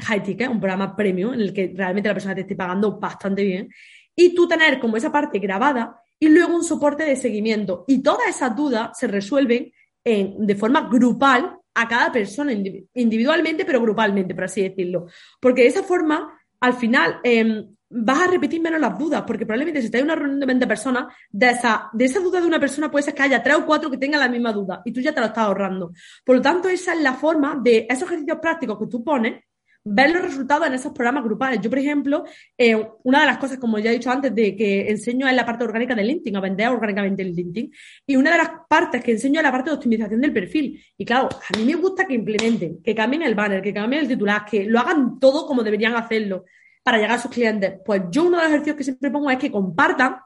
[0.00, 3.44] high ticket, un programa premium, en el que realmente la persona te esté pagando bastante
[3.44, 3.70] bien.
[4.14, 7.86] Y tú tener como esa parte grabada y luego un soporte de seguimiento.
[7.88, 9.72] Y todas esas dudas se resuelven
[10.04, 15.06] de forma grupal a cada persona individualmente, pero grupalmente, por así decirlo.
[15.40, 19.80] Porque de esa forma, al final, em, vas a repetir menos las dudas, porque probablemente
[19.80, 22.58] si estás en una reunión de 20 personas, de esa, de esa duda de una
[22.58, 25.00] persona puede ser que haya tres o cuatro que tengan la misma duda y tú
[25.00, 25.92] ya te lo estás ahorrando.
[26.24, 29.42] Por lo tanto, esa es la forma de esos ejercicios prácticos que tú pones,
[29.84, 31.60] ver los resultados en esos programas grupales.
[31.60, 32.24] Yo, por ejemplo,
[32.56, 35.44] eh, una de las cosas, como ya he dicho antes, de que enseño es la
[35.44, 37.72] parte orgánica del LinkedIn, a vender orgánicamente el LinkedIn.
[38.06, 40.82] Y una de las partes que enseño es la parte de optimización del perfil.
[40.96, 44.08] Y claro, a mí me gusta que implementen, que cambien el banner, que cambien el
[44.08, 46.44] titular, que lo hagan todo como deberían hacerlo
[46.82, 47.74] para llegar a sus clientes.
[47.84, 50.16] Pues yo uno de los ejercicios que siempre pongo es que compartan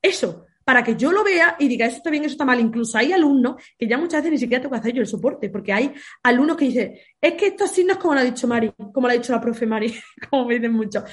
[0.00, 2.60] eso para que yo lo vea y diga, eso está bien, eso está mal.
[2.60, 5.50] Incluso hay alumnos que ya muchas veces ni siquiera tengo que hacer yo el soporte,
[5.50, 8.46] porque hay alumnos que dicen, es que esto así no es como lo ha dicho
[8.46, 9.94] Mari, como lo ha dicho la profe Mari,
[10.30, 11.04] como me dicen mucho.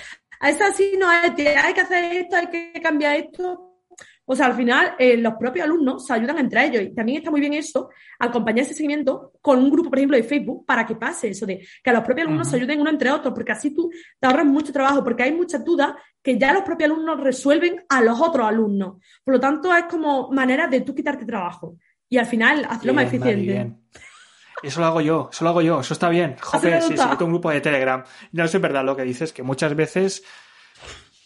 [0.42, 3.69] A eso así no es, hay que hacer esto, hay que cambiar esto,
[4.32, 6.84] o sea, al final, eh, los propios alumnos se ayudan entre ellos.
[6.84, 7.90] Y también está muy bien eso,
[8.20, 11.66] acompañar ese seguimiento con un grupo, por ejemplo, de Facebook, para que pase eso de
[11.84, 13.90] que a los propios alumnos se ayuden uno entre otros, porque así tú
[14.20, 18.02] te ahorras mucho trabajo, porque hay muchas dudas que ya los propios alumnos resuelven a
[18.02, 18.98] los otros alumnos.
[19.24, 21.78] Por lo tanto, es como manera de tú quitarte trabajo.
[22.08, 23.78] Y al final, hacerlo más eficiente.
[24.62, 26.36] Eso lo hago yo, eso lo hago yo, eso está bien.
[26.40, 28.04] Joder, sí, sí, un grupo de Telegram.
[28.34, 30.24] No, eso es verdad lo que dices, que muchas veces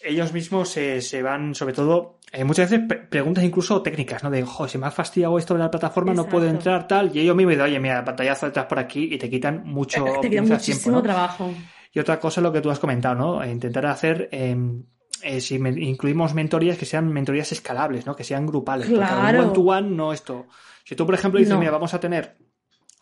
[0.01, 4.31] ellos mismos se, se van, sobre todo, eh, muchas veces preguntas incluso técnicas, ¿no?
[4.31, 7.15] De, joder, si me ha fastidiado esto de la plataforma, no puedo entrar, tal.
[7.15, 10.41] Y ellos mismos dicen, oye, mira, pantallazo detrás por aquí y te quitan mucho te
[10.41, 11.53] muchísimo trabajo.
[11.91, 13.45] Y otra cosa es lo que tú has comentado, ¿no?
[13.45, 14.83] Intentar hacer, em,
[15.21, 18.15] eh, si incluimos mentorías, que sean mentorías escalables, ¿no?
[18.15, 18.87] Que sean grupales.
[18.87, 19.37] Claro.
[19.37, 20.47] Porque one to one no esto.
[20.83, 22.35] Si tú, por ejemplo, dices, mira, vamos a tener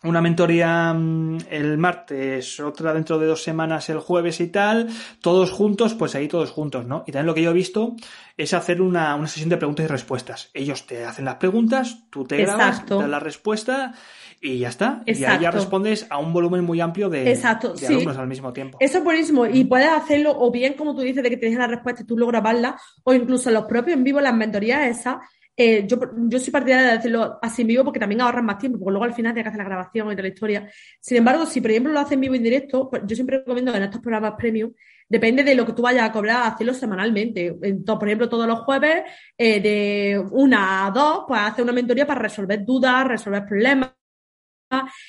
[0.04, 4.88] una mentoría mm, el martes, otra dentro de dos semanas el jueves y tal,
[5.20, 7.04] todos juntos, pues ahí todos juntos, ¿no?
[7.06, 7.94] Y también lo que yo he visto
[8.36, 10.50] es hacer una, una sesión de preguntas y respuestas.
[10.54, 13.94] Ellos te hacen las preguntas, tú te grabas, te das la respuesta
[14.40, 15.02] y ya está.
[15.06, 17.74] Y ahí ya respondes a un volumen muy amplio de, Exacto.
[17.88, 18.78] alumnos al mismo tiempo.
[18.80, 19.46] Eso es buenísimo.
[19.46, 22.18] Y puedes hacerlo, o bien, como tú dices, de que tienes la respuesta y tú
[22.18, 25.18] logras grabarla, o incluso los propios en vivo, las mentorías esas,
[25.56, 25.98] eh, yo,
[26.28, 29.04] yo soy partidaria de hacerlo así en vivo porque también ahorran más tiempo, porque luego
[29.04, 30.70] al final tienes que hacer la grabación y toda la historia.
[31.00, 33.74] Sin embargo, si por ejemplo lo haces en vivo en directo, pues yo siempre recomiendo
[33.74, 34.72] en estos programas premium,
[35.08, 37.46] depende de lo que tú vayas a cobrar, hacerlo semanalmente.
[37.62, 39.02] Entonces, por ejemplo, todos los jueves,
[39.36, 43.90] eh, de una a dos, pues hacer una mentoría para resolver dudas, resolver problemas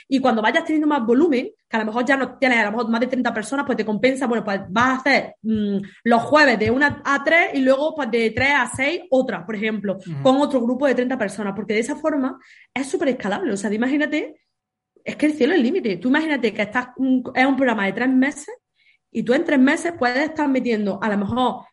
[0.08, 2.72] y cuando vayas teniendo más volumen, que a lo mejor ya no tienes a lo
[2.72, 6.22] mejor más de 30 personas, pues te compensa, bueno, pues vas a hacer mm, los
[6.24, 9.98] jueves de 1 a 3 y luego pues de 3 a 6 otra, por ejemplo,
[10.22, 12.40] con otro grupo de 30 personas, porque de esa forma
[12.74, 13.54] es súper escalable.
[13.54, 14.42] O sea, imagínate,
[15.04, 15.98] es que el cielo es el límite.
[15.98, 16.88] Tú imagínate que estás,
[17.36, 18.56] es un programa de tres meses
[19.12, 21.66] y tú en tres meses puedes estar metiendo, a lo mejor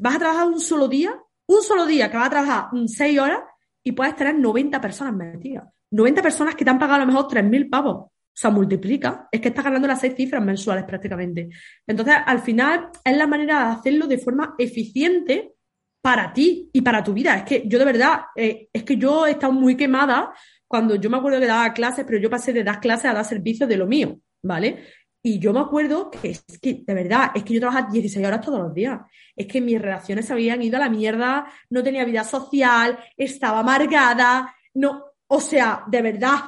[0.00, 1.14] vas a trabajar un solo día,
[1.46, 3.40] un solo día que vas a trabajar 6 horas
[3.82, 5.68] y puedes tener 90 personas metidas.
[5.90, 7.96] 90 personas que te han pagado a lo mejor 3.000 pavos.
[7.96, 9.28] O sea, multiplica.
[9.30, 11.50] Es que estás ganando las seis cifras mensuales prácticamente.
[11.86, 15.52] Entonces, al final, es la manera de hacerlo de forma eficiente
[16.00, 17.36] para ti y para tu vida.
[17.36, 20.32] Es que yo de verdad, eh, es que yo he estado muy quemada
[20.66, 23.24] cuando yo me acuerdo que daba clases, pero yo pasé de dar clases a dar
[23.24, 24.84] servicios de lo mío, ¿vale?
[25.22, 28.40] Y yo me acuerdo que es que, de verdad, es que yo trabajaba 16 horas
[28.40, 29.00] todos los días.
[29.36, 33.60] Es que mis relaciones se habían ido a la mierda, no tenía vida social, estaba
[33.60, 36.40] amargada, no, o sea, de verdad,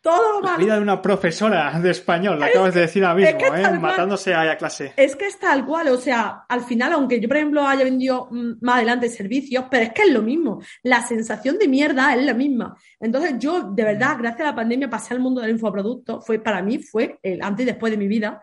[0.00, 3.78] todo La vida de una profesora de español, lo acabas de decir ahora mismo, ¿eh?
[3.78, 4.94] matándose a la clase.
[4.96, 8.28] Es que es tal cual, o sea, al final, aunque yo, por ejemplo, haya vendido
[8.30, 10.62] mm, más adelante servicios, pero es que es lo mismo.
[10.82, 12.74] La sensación de mierda es la misma.
[12.98, 14.22] Entonces, yo, de verdad, mm.
[14.22, 16.22] gracias a la pandemia, pasé al mundo del infoproducto.
[16.22, 18.40] Fue, para mí, fue el antes y después de mi vida.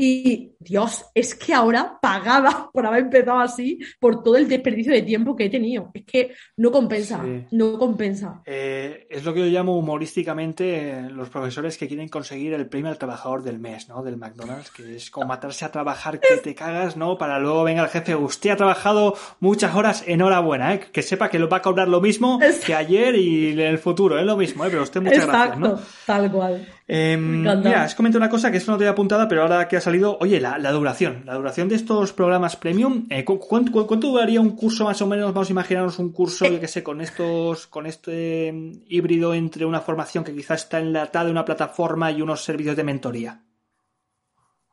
[0.00, 5.02] Y Dios, es que ahora pagaba por haber empezado así por todo el desperdicio de
[5.02, 5.90] tiempo que he tenido.
[5.92, 7.20] Es que no compensa,
[7.50, 8.40] no compensa.
[8.46, 12.92] Eh, es lo que yo llamo humorísticamente eh, los profesores que quieren conseguir el premio
[12.92, 14.04] al trabajador del mes, ¿no?
[14.04, 17.18] Del McDonald's, que es como matarse a trabajar que te cagas, ¿no?
[17.18, 20.80] Para luego venga el jefe, usted ha trabajado muchas horas, enhorabuena, ¿eh?
[20.92, 24.16] Que sepa que lo va a cobrar lo mismo que ayer y en el futuro,
[24.16, 24.68] es lo mismo, ¿eh?
[24.70, 25.80] Pero usted muchas gracias, ¿no?
[26.06, 26.77] Tal cual.
[26.90, 29.76] Eh, mira, has comentado una cosa que esto no te había apuntada, pero ahora que
[29.76, 34.56] ha salido, oye, la, duración, la duración de estos programas premium, eh, ¿cuánto, duraría un
[34.56, 35.34] curso más o menos?
[35.34, 39.66] Vamos a imaginarnos un curso, yo que sé, con estos, con este mm, híbrido entre
[39.66, 43.42] una formación que quizás está enlatada en una plataforma y unos servicios de mentoría.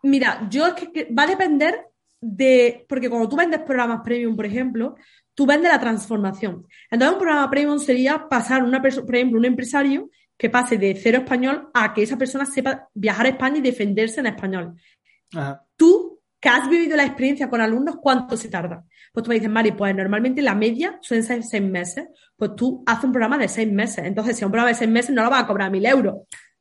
[0.04, 1.88] Mira, yo es que va a depender
[2.22, 4.96] de, porque cuando tú vendes programas premium, por ejemplo,
[5.34, 6.66] tú vendes la transformación.
[6.90, 11.20] Entonces, un programa premium sería pasar, una por ejemplo, un empresario que pase de cero
[11.20, 14.76] español a que esa persona sepa viajar a España y defenderse en español.
[15.76, 18.84] Tú, que has vivido la experiencia con alumnos, ¿cuánto se tarda?
[19.14, 22.08] Pues tú me dices, Mari, pues normalmente la media suelen ser seis meses.
[22.36, 24.06] Pues tú haces un programa de seis meses.
[24.06, 26.16] Entonces, si un programa de seis meses no lo vas a cobrar mil euros.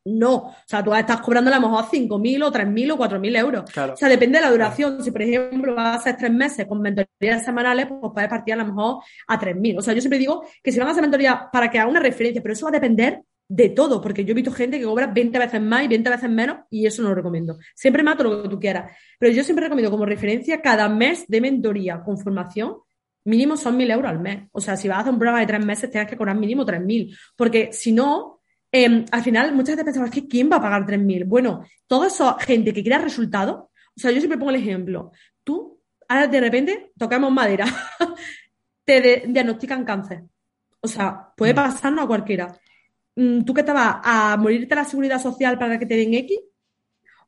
[0.06, 3.64] No, o sea, tú estás cobrando a lo mejor 5.000 o 3.000 o 4.000 euros.
[3.92, 5.02] O sea, depende de la duración.
[5.02, 8.58] Si, por ejemplo, vas a hacer tres meses con mentorías semanales, pues puedes partir a
[8.58, 9.78] lo mejor a 3.000.
[9.78, 12.00] O sea, yo siempre digo que si van a hacer mentoría para que haga una
[12.00, 13.22] referencia, pero eso va a depender
[13.54, 16.28] de todo, porque yo he visto gente que cobra 20 veces más y 20 veces
[16.28, 17.56] menos y eso no lo recomiendo.
[17.72, 21.40] Siempre mato lo que tú quieras, pero yo siempre recomiendo como referencia cada mes de
[21.40, 22.78] mentoría con formación,
[23.24, 24.48] mínimo son 1.000 euros al mes.
[24.50, 26.66] O sea, si vas a hacer un programa de tres meses, tienes que cobrar mínimo
[26.66, 28.40] 3.000, porque si no,
[28.72, 31.24] em, al final muchas veces pensamos que ¿quién va a pagar 3.000?
[31.24, 35.12] Bueno, toda esa gente que quiera resultados, o sea, yo siempre pongo el ejemplo,
[35.44, 37.66] tú, ahora de repente, tocamos madera,
[38.84, 40.24] te diagnostican cáncer.
[40.80, 41.56] O sea, puede mm.
[41.56, 42.60] pasarnos a cualquiera
[43.14, 46.38] ¿tú qué te vas a morirte la seguridad social para que te den X?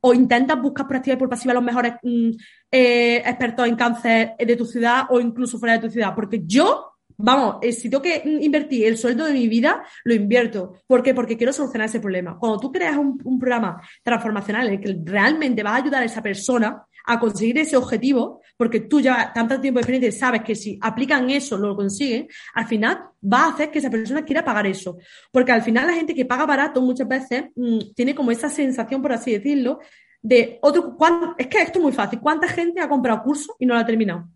[0.00, 2.30] ¿O intentas buscar por activa y por pasiva los mejores mm,
[2.70, 6.14] eh, expertos en cáncer de tu ciudad o incluso fuera de tu ciudad?
[6.14, 10.74] Porque yo, vamos, eh, si tengo que invertir el sueldo de mi vida, lo invierto.
[10.86, 11.14] ¿Por qué?
[11.14, 12.38] Porque quiero solucionar ese problema.
[12.38, 16.06] Cuando tú creas un, un programa transformacional en el que realmente vas a ayudar a
[16.06, 20.42] esa persona a conseguir ese objetivo, porque tú ya tanto tiempo de experiencia y sabes
[20.42, 24.44] que si aplican eso, lo consiguen, al final va a hacer que esa persona quiera
[24.44, 24.98] pagar eso.
[25.30, 29.00] Porque al final la gente que paga barato muchas veces mm, tiene como esa sensación,
[29.00, 29.78] por así decirlo,
[30.20, 30.96] de otro.
[31.38, 32.20] Es que esto es muy fácil.
[32.20, 34.28] ¿Cuánta gente ha comprado curso y no lo ha terminado?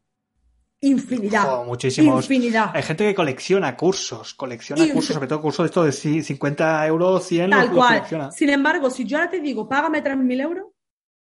[0.83, 1.65] Infinidad.
[1.65, 2.25] muchísimos.
[2.25, 2.71] Infinidad.
[2.73, 7.25] Hay gente que colecciona cursos, colecciona cursos, sobre todo cursos de esto de 50 euros,
[7.25, 8.33] 100 Tal cual.
[8.33, 10.67] Sin embargo, si yo ahora te digo, págame 3.000 euros,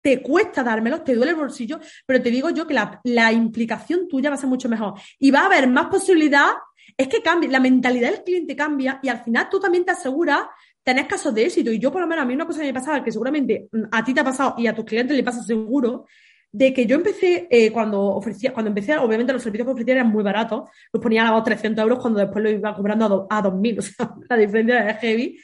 [0.01, 4.31] te cuesta dármelos, te duele el bolsillo, pero te digo yo que la, implicación tuya
[4.31, 4.95] va a ser mucho mejor.
[5.19, 6.51] Y va a haber más posibilidad,
[6.97, 10.43] es que cambia, la mentalidad del cliente cambia y al final tú también te aseguras
[10.89, 11.71] tenés casos de éxito.
[11.71, 13.83] Y yo, por lo menos, a mí una cosa que me pasaba, que seguramente mm,
[13.93, 16.07] a ti te ha pasado y a tus clientes le pasa seguro,
[16.51, 20.09] de que yo empecé, eh, cuando ofrecía, cuando empecé, obviamente los servicios que ofrecía eran
[20.09, 23.79] muy baratos, los ponía a los 300 euros cuando después lo iba cobrando a, 2.000,
[23.79, 25.39] o sea, la diferencia es heavy.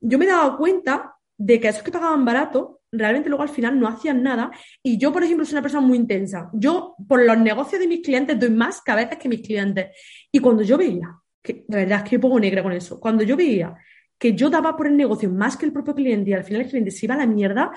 [0.00, 3.80] Yo me he dado cuenta de que esos que pagaban barato, realmente luego al final
[3.80, 4.50] no hacían nada.
[4.82, 6.50] Y yo, por ejemplo, soy una persona muy intensa.
[6.52, 9.96] Yo, por los negocios de mis clientes, doy más veces que mis clientes.
[10.30, 13.24] Y cuando yo veía, que de verdad es que yo pongo negra con eso, cuando
[13.24, 13.74] yo veía
[14.18, 16.68] que yo daba por el negocio más que el propio cliente y al final el
[16.68, 17.72] cliente se iba a la mierda,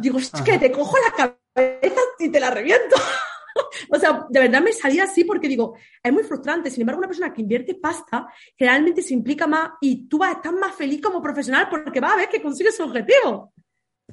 [0.00, 2.96] digo, es que te cojo la cabeza y te la reviento.
[3.90, 6.70] o sea, de verdad me salía así porque digo, es muy frustrante.
[6.70, 8.26] Sin embargo, una persona que invierte pasta
[8.56, 12.14] generalmente se implica más y tú vas a estar más feliz como profesional porque va
[12.14, 13.52] a ver que consigues su objetivo.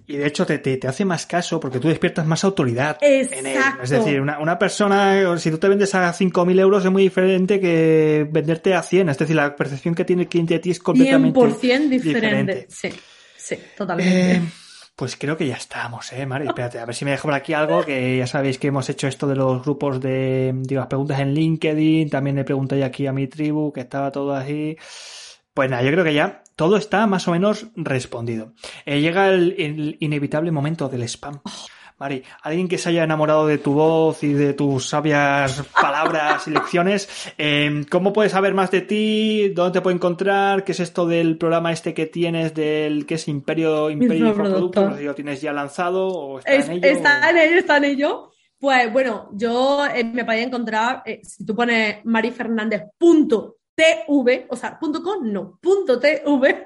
[0.08, 3.60] Y de hecho te, te, hace más caso porque tú despiertas más autoridad en él.
[3.82, 7.60] Es decir, una, una persona, si tú te vendes a 5.000 euros es muy diferente
[7.60, 9.10] que venderte a 100.
[9.10, 11.98] Es decir, la percepción que tiene el cliente de ti es completamente 100% diferente.
[11.98, 12.68] diferente.
[12.70, 12.89] Sí,
[13.38, 14.32] sí, totalmente.
[14.34, 14.41] Eh,
[14.96, 16.48] pues creo que ya estamos, ¿eh, Mari?
[16.48, 19.08] Espérate, a ver si me dejo por aquí algo, que ya sabéis que hemos hecho
[19.08, 23.14] esto de los grupos de, digo, las preguntas en LinkedIn, también le pregunté aquí a
[23.14, 24.76] mi tribu, que estaba todo así.
[25.54, 28.54] Pues nada, yo creo que ya todo está más o menos respondido.
[28.86, 31.41] Eh, llega el, inevitable momento del spam.
[31.99, 36.51] Mari, alguien que se haya enamorado de tu voz y de tus sabias palabras y
[36.51, 39.49] lecciones, eh, ¿cómo puedes saber más de ti?
[39.49, 40.64] ¿Dónde te puede encontrar?
[40.64, 44.84] ¿Qué es esto del programa este que tienes del que es Imperio, Imperio Infoproductos?
[44.84, 46.88] No sé si lo tienes ya lanzado o está en ello.
[46.88, 48.32] Está en ello, está en ello.
[48.60, 51.97] Pues bueno, yo eh, me podía encontrar, si tú pones
[52.97, 56.65] punto TV, o sea, punto .com, no, punto .tv.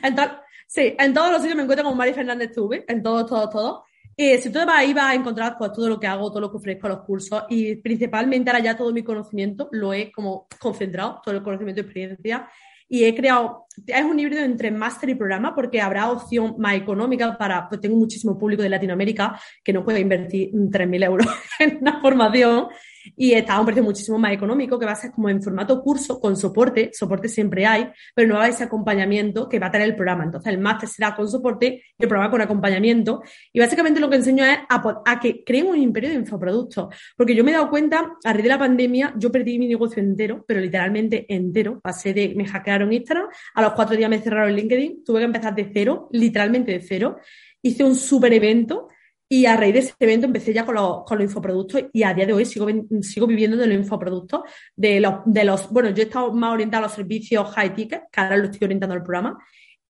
[0.66, 3.80] sí, en todos los sitios me encuentro como Mari Fernández TV, en todos, todos, todos.
[4.16, 6.50] Y si tú vas ahí vas a encontrar pues, todo lo que hago, todo lo
[6.50, 11.20] que ofrezco, los cursos y principalmente ahora ya todo mi conocimiento lo he como concentrado,
[11.24, 12.48] todo el conocimiento y experiencia
[12.88, 17.36] y he creado, es un híbrido entre máster y programa porque habrá opción más económica
[17.36, 21.26] para, pues tengo muchísimo público de Latinoamérica que no puede invertir 3.000 euros
[21.58, 22.68] en una formación
[23.16, 25.80] y está a un precio muchísimo más económico que va a ser como en formato
[25.82, 29.70] curso con soporte, soporte siempre hay, pero no va a ese acompañamiento que va a
[29.70, 30.24] tener el programa.
[30.24, 33.22] Entonces el máster será con soporte y el programa con acompañamiento.
[33.52, 37.44] Y básicamente lo que enseño es a, que creen un imperio de infoproductos, porque yo
[37.44, 40.60] me he dado cuenta, a raíz de la pandemia, yo perdí mi negocio entero, pero
[40.60, 41.80] literalmente entero.
[41.80, 45.54] Pasé de, me hackearon Instagram, a los cuatro días me cerraron LinkedIn, tuve que empezar
[45.54, 47.16] de cero, literalmente de cero.
[47.62, 48.88] Hice un super evento
[49.28, 52.14] y a raíz de ese evento empecé ya con los, con los infoproductos y a
[52.14, 52.66] día de hoy sigo,
[53.02, 54.42] sigo viviendo de los infoproductos,
[54.74, 58.04] de los, de los, bueno, yo he estado más orientada a los servicios high ticket,
[58.10, 59.38] que ahora lo estoy orientando al programa,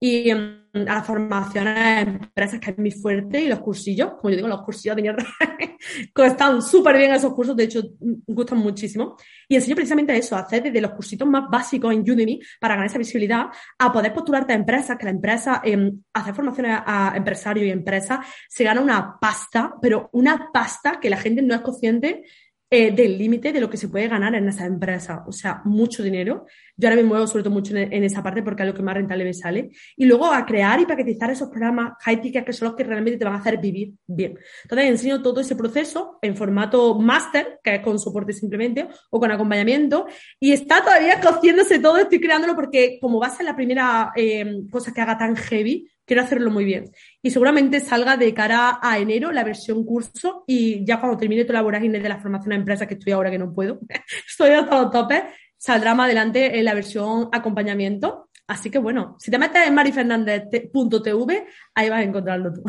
[0.01, 4.31] y mm, a las formaciones a empresas, que es muy fuerte, y los cursillos, como
[4.31, 5.27] yo digo, los cursillos de mierda,
[6.25, 9.17] están súper bien esos cursos, de hecho, mm, gustan muchísimo.
[9.49, 12.99] Y enseño precisamente eso, hacer desde los cursitos más básicos en Udemy para ganar esa
[12.99, 13.47] visibilidad,
[13.79, 18.21] a poder postularte a empresas, que la empresa, eh, hacer formaciones a empresarios y empresas,
[18.49, 22.25] se gana una pasta, pero una pasta que la gente no es consciente
[22.71, 25.25] eh, del límite de lo que se puede ganar en esa empresa.
[25.27, 26.45] O sea, mucho dinero.
[26.77, 28.95] Yo ahora me muevo sobre todo mucho en, esa parte porque es lo que más
[28.95, 29.71] rentable me sale.
[29.97, 33.19] Y luego a crear y paquetizar esos programas high ticket que son los que realmente
[33.19, 34.39] te van a hacer vivir bien.
[34.65, 39.31] Entonces enseño todo ese proceso en formato máster, que es con soporte simplemente, o con
[39.31, 40.07] acompañamiento.
[40.39, 44.61] Y está todavía cociéndose todo, estoy creándolo porque como va a ser la primera eh,
[44.71, 46.91] cosa que haga tan heavy, quiero hacerlo muy bien.
[47.23, 51.59] Y seguramente salga de cara a enero la versión curso y ya cuando termine toda
[51.59, 53.79] la vorágine de la formación a empresa que estoy ahora que no puedo,
[54.27, 55.23] estoy hasta los topes,
[55.57, 58.31] saldrá más adelante en la versión acompañamiento.
[58.47, 62.63] Así que bueno, si te metes en marifernandez.tv, ahí vas a encontrarlo tú.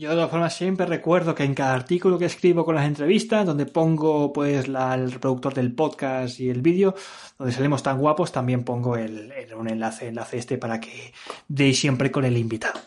[0.00, 3.44] Yo de todas formas siempre recuerdo que en cada artículo que escribo con las entrevistas,
[3.44, 6.94] donde pongo pues el reproductor del podcast y el vídeo,
[7.38, 11.12] donde salimos tan guapos, también pongo el, un enlace, enlace este para que
[11.48, 12.80] deis siempre con el invitado.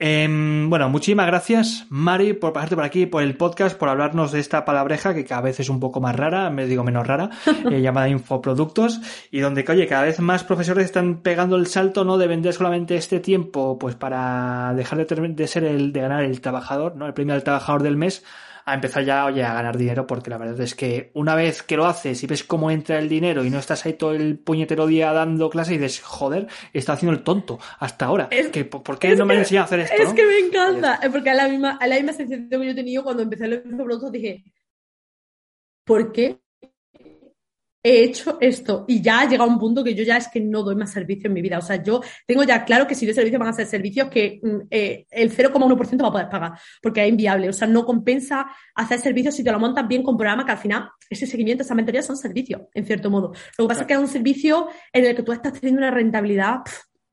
[0.00, 4.40] Em, bueno, muchísimas gracias, Mari, por pasarte por aquí, por el podcast, por hablarnos de
[4.40, 7.30] esta palabreja que cada vez es un poco más rara, me digo menos rara,
[7.70, 9.00] eh, llamada infoproductos,
[9.30, 12.18] y donde, oye, cada vez más profesores están pegando el salto, ¿no?
[12.18, 16.40] De vender solamente este tiempo, pues para dejar de, de ser el, de ganar el
[16.48, 17.06] trabajador, ¿no?
[17.06, 18.24] El premio al trabajador del mes,
[18.64, 21.76] a empezar ya, oye, a ganar dinero, porque la verdad es que una vez que
[21.76, 24.86] lo haces y ves cómo entra el dinero y no estás ahí todo el puñetero
[24.86, 28.28] día dando clase y dices, joder, está haciendo el tonto hasta ahora.
[28.30, 30.02] Es, que, ¿Por qué no me han enseñado a hacer esto?
[30.02, 32.74] Es que me encanta, porque a la misma, a la misma sensación que yo he
[32.74, 34.44] tenido cuando empecé los productos dije,
[35.84, 36.38] ¿por qué
[37.82, 40.62] he hecho esto y ya ha llegado un punto que yo ya es que no
[40.62, 41.58] doy más servicio en mi vida.
[41.58, 44.40] O sea, yo tengo ya claro que si doy servicio van a ser servicios que
[44.42, 46.52] mm, eh, el 0,1% va a poder pagar,
[46.82, 47.48] porque es inviable.
[47.48, 50.58] O sea, no compensa hacer servicios si te lo montas bien con programa, que al
[50.58, 53.32] final ese seguimiento, esa mentoría son servicios, en cierto modo.
[53.56, 55.90] Lo que pasa es que es un servicio en el que tú estás teniendo una
[55.90, 56.62] rentabilidad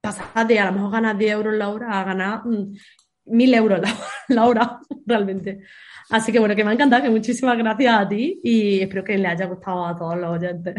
[0.01, 2.73] pasar de a lo mejor ganar 10 euros la hora a ganar mm,
[3.25, 3.95] mil euros la,
[4.27, 5.61] la hora, realmente.
[6.09, 9.17] Así que bueno, que me ha encantado, que muchísimas gracias a ti y espero que
[9.17, 10.75] le haya gustado a todos los oyentes.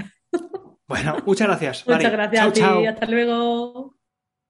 [0.86, 1.84] Bueno, muchas gracias.
[1.86, 2.16] Muchas Mari.
[2.16, 2.88] gracias Chao, a ti, chao.
[2.88, 3.95] hasta luego.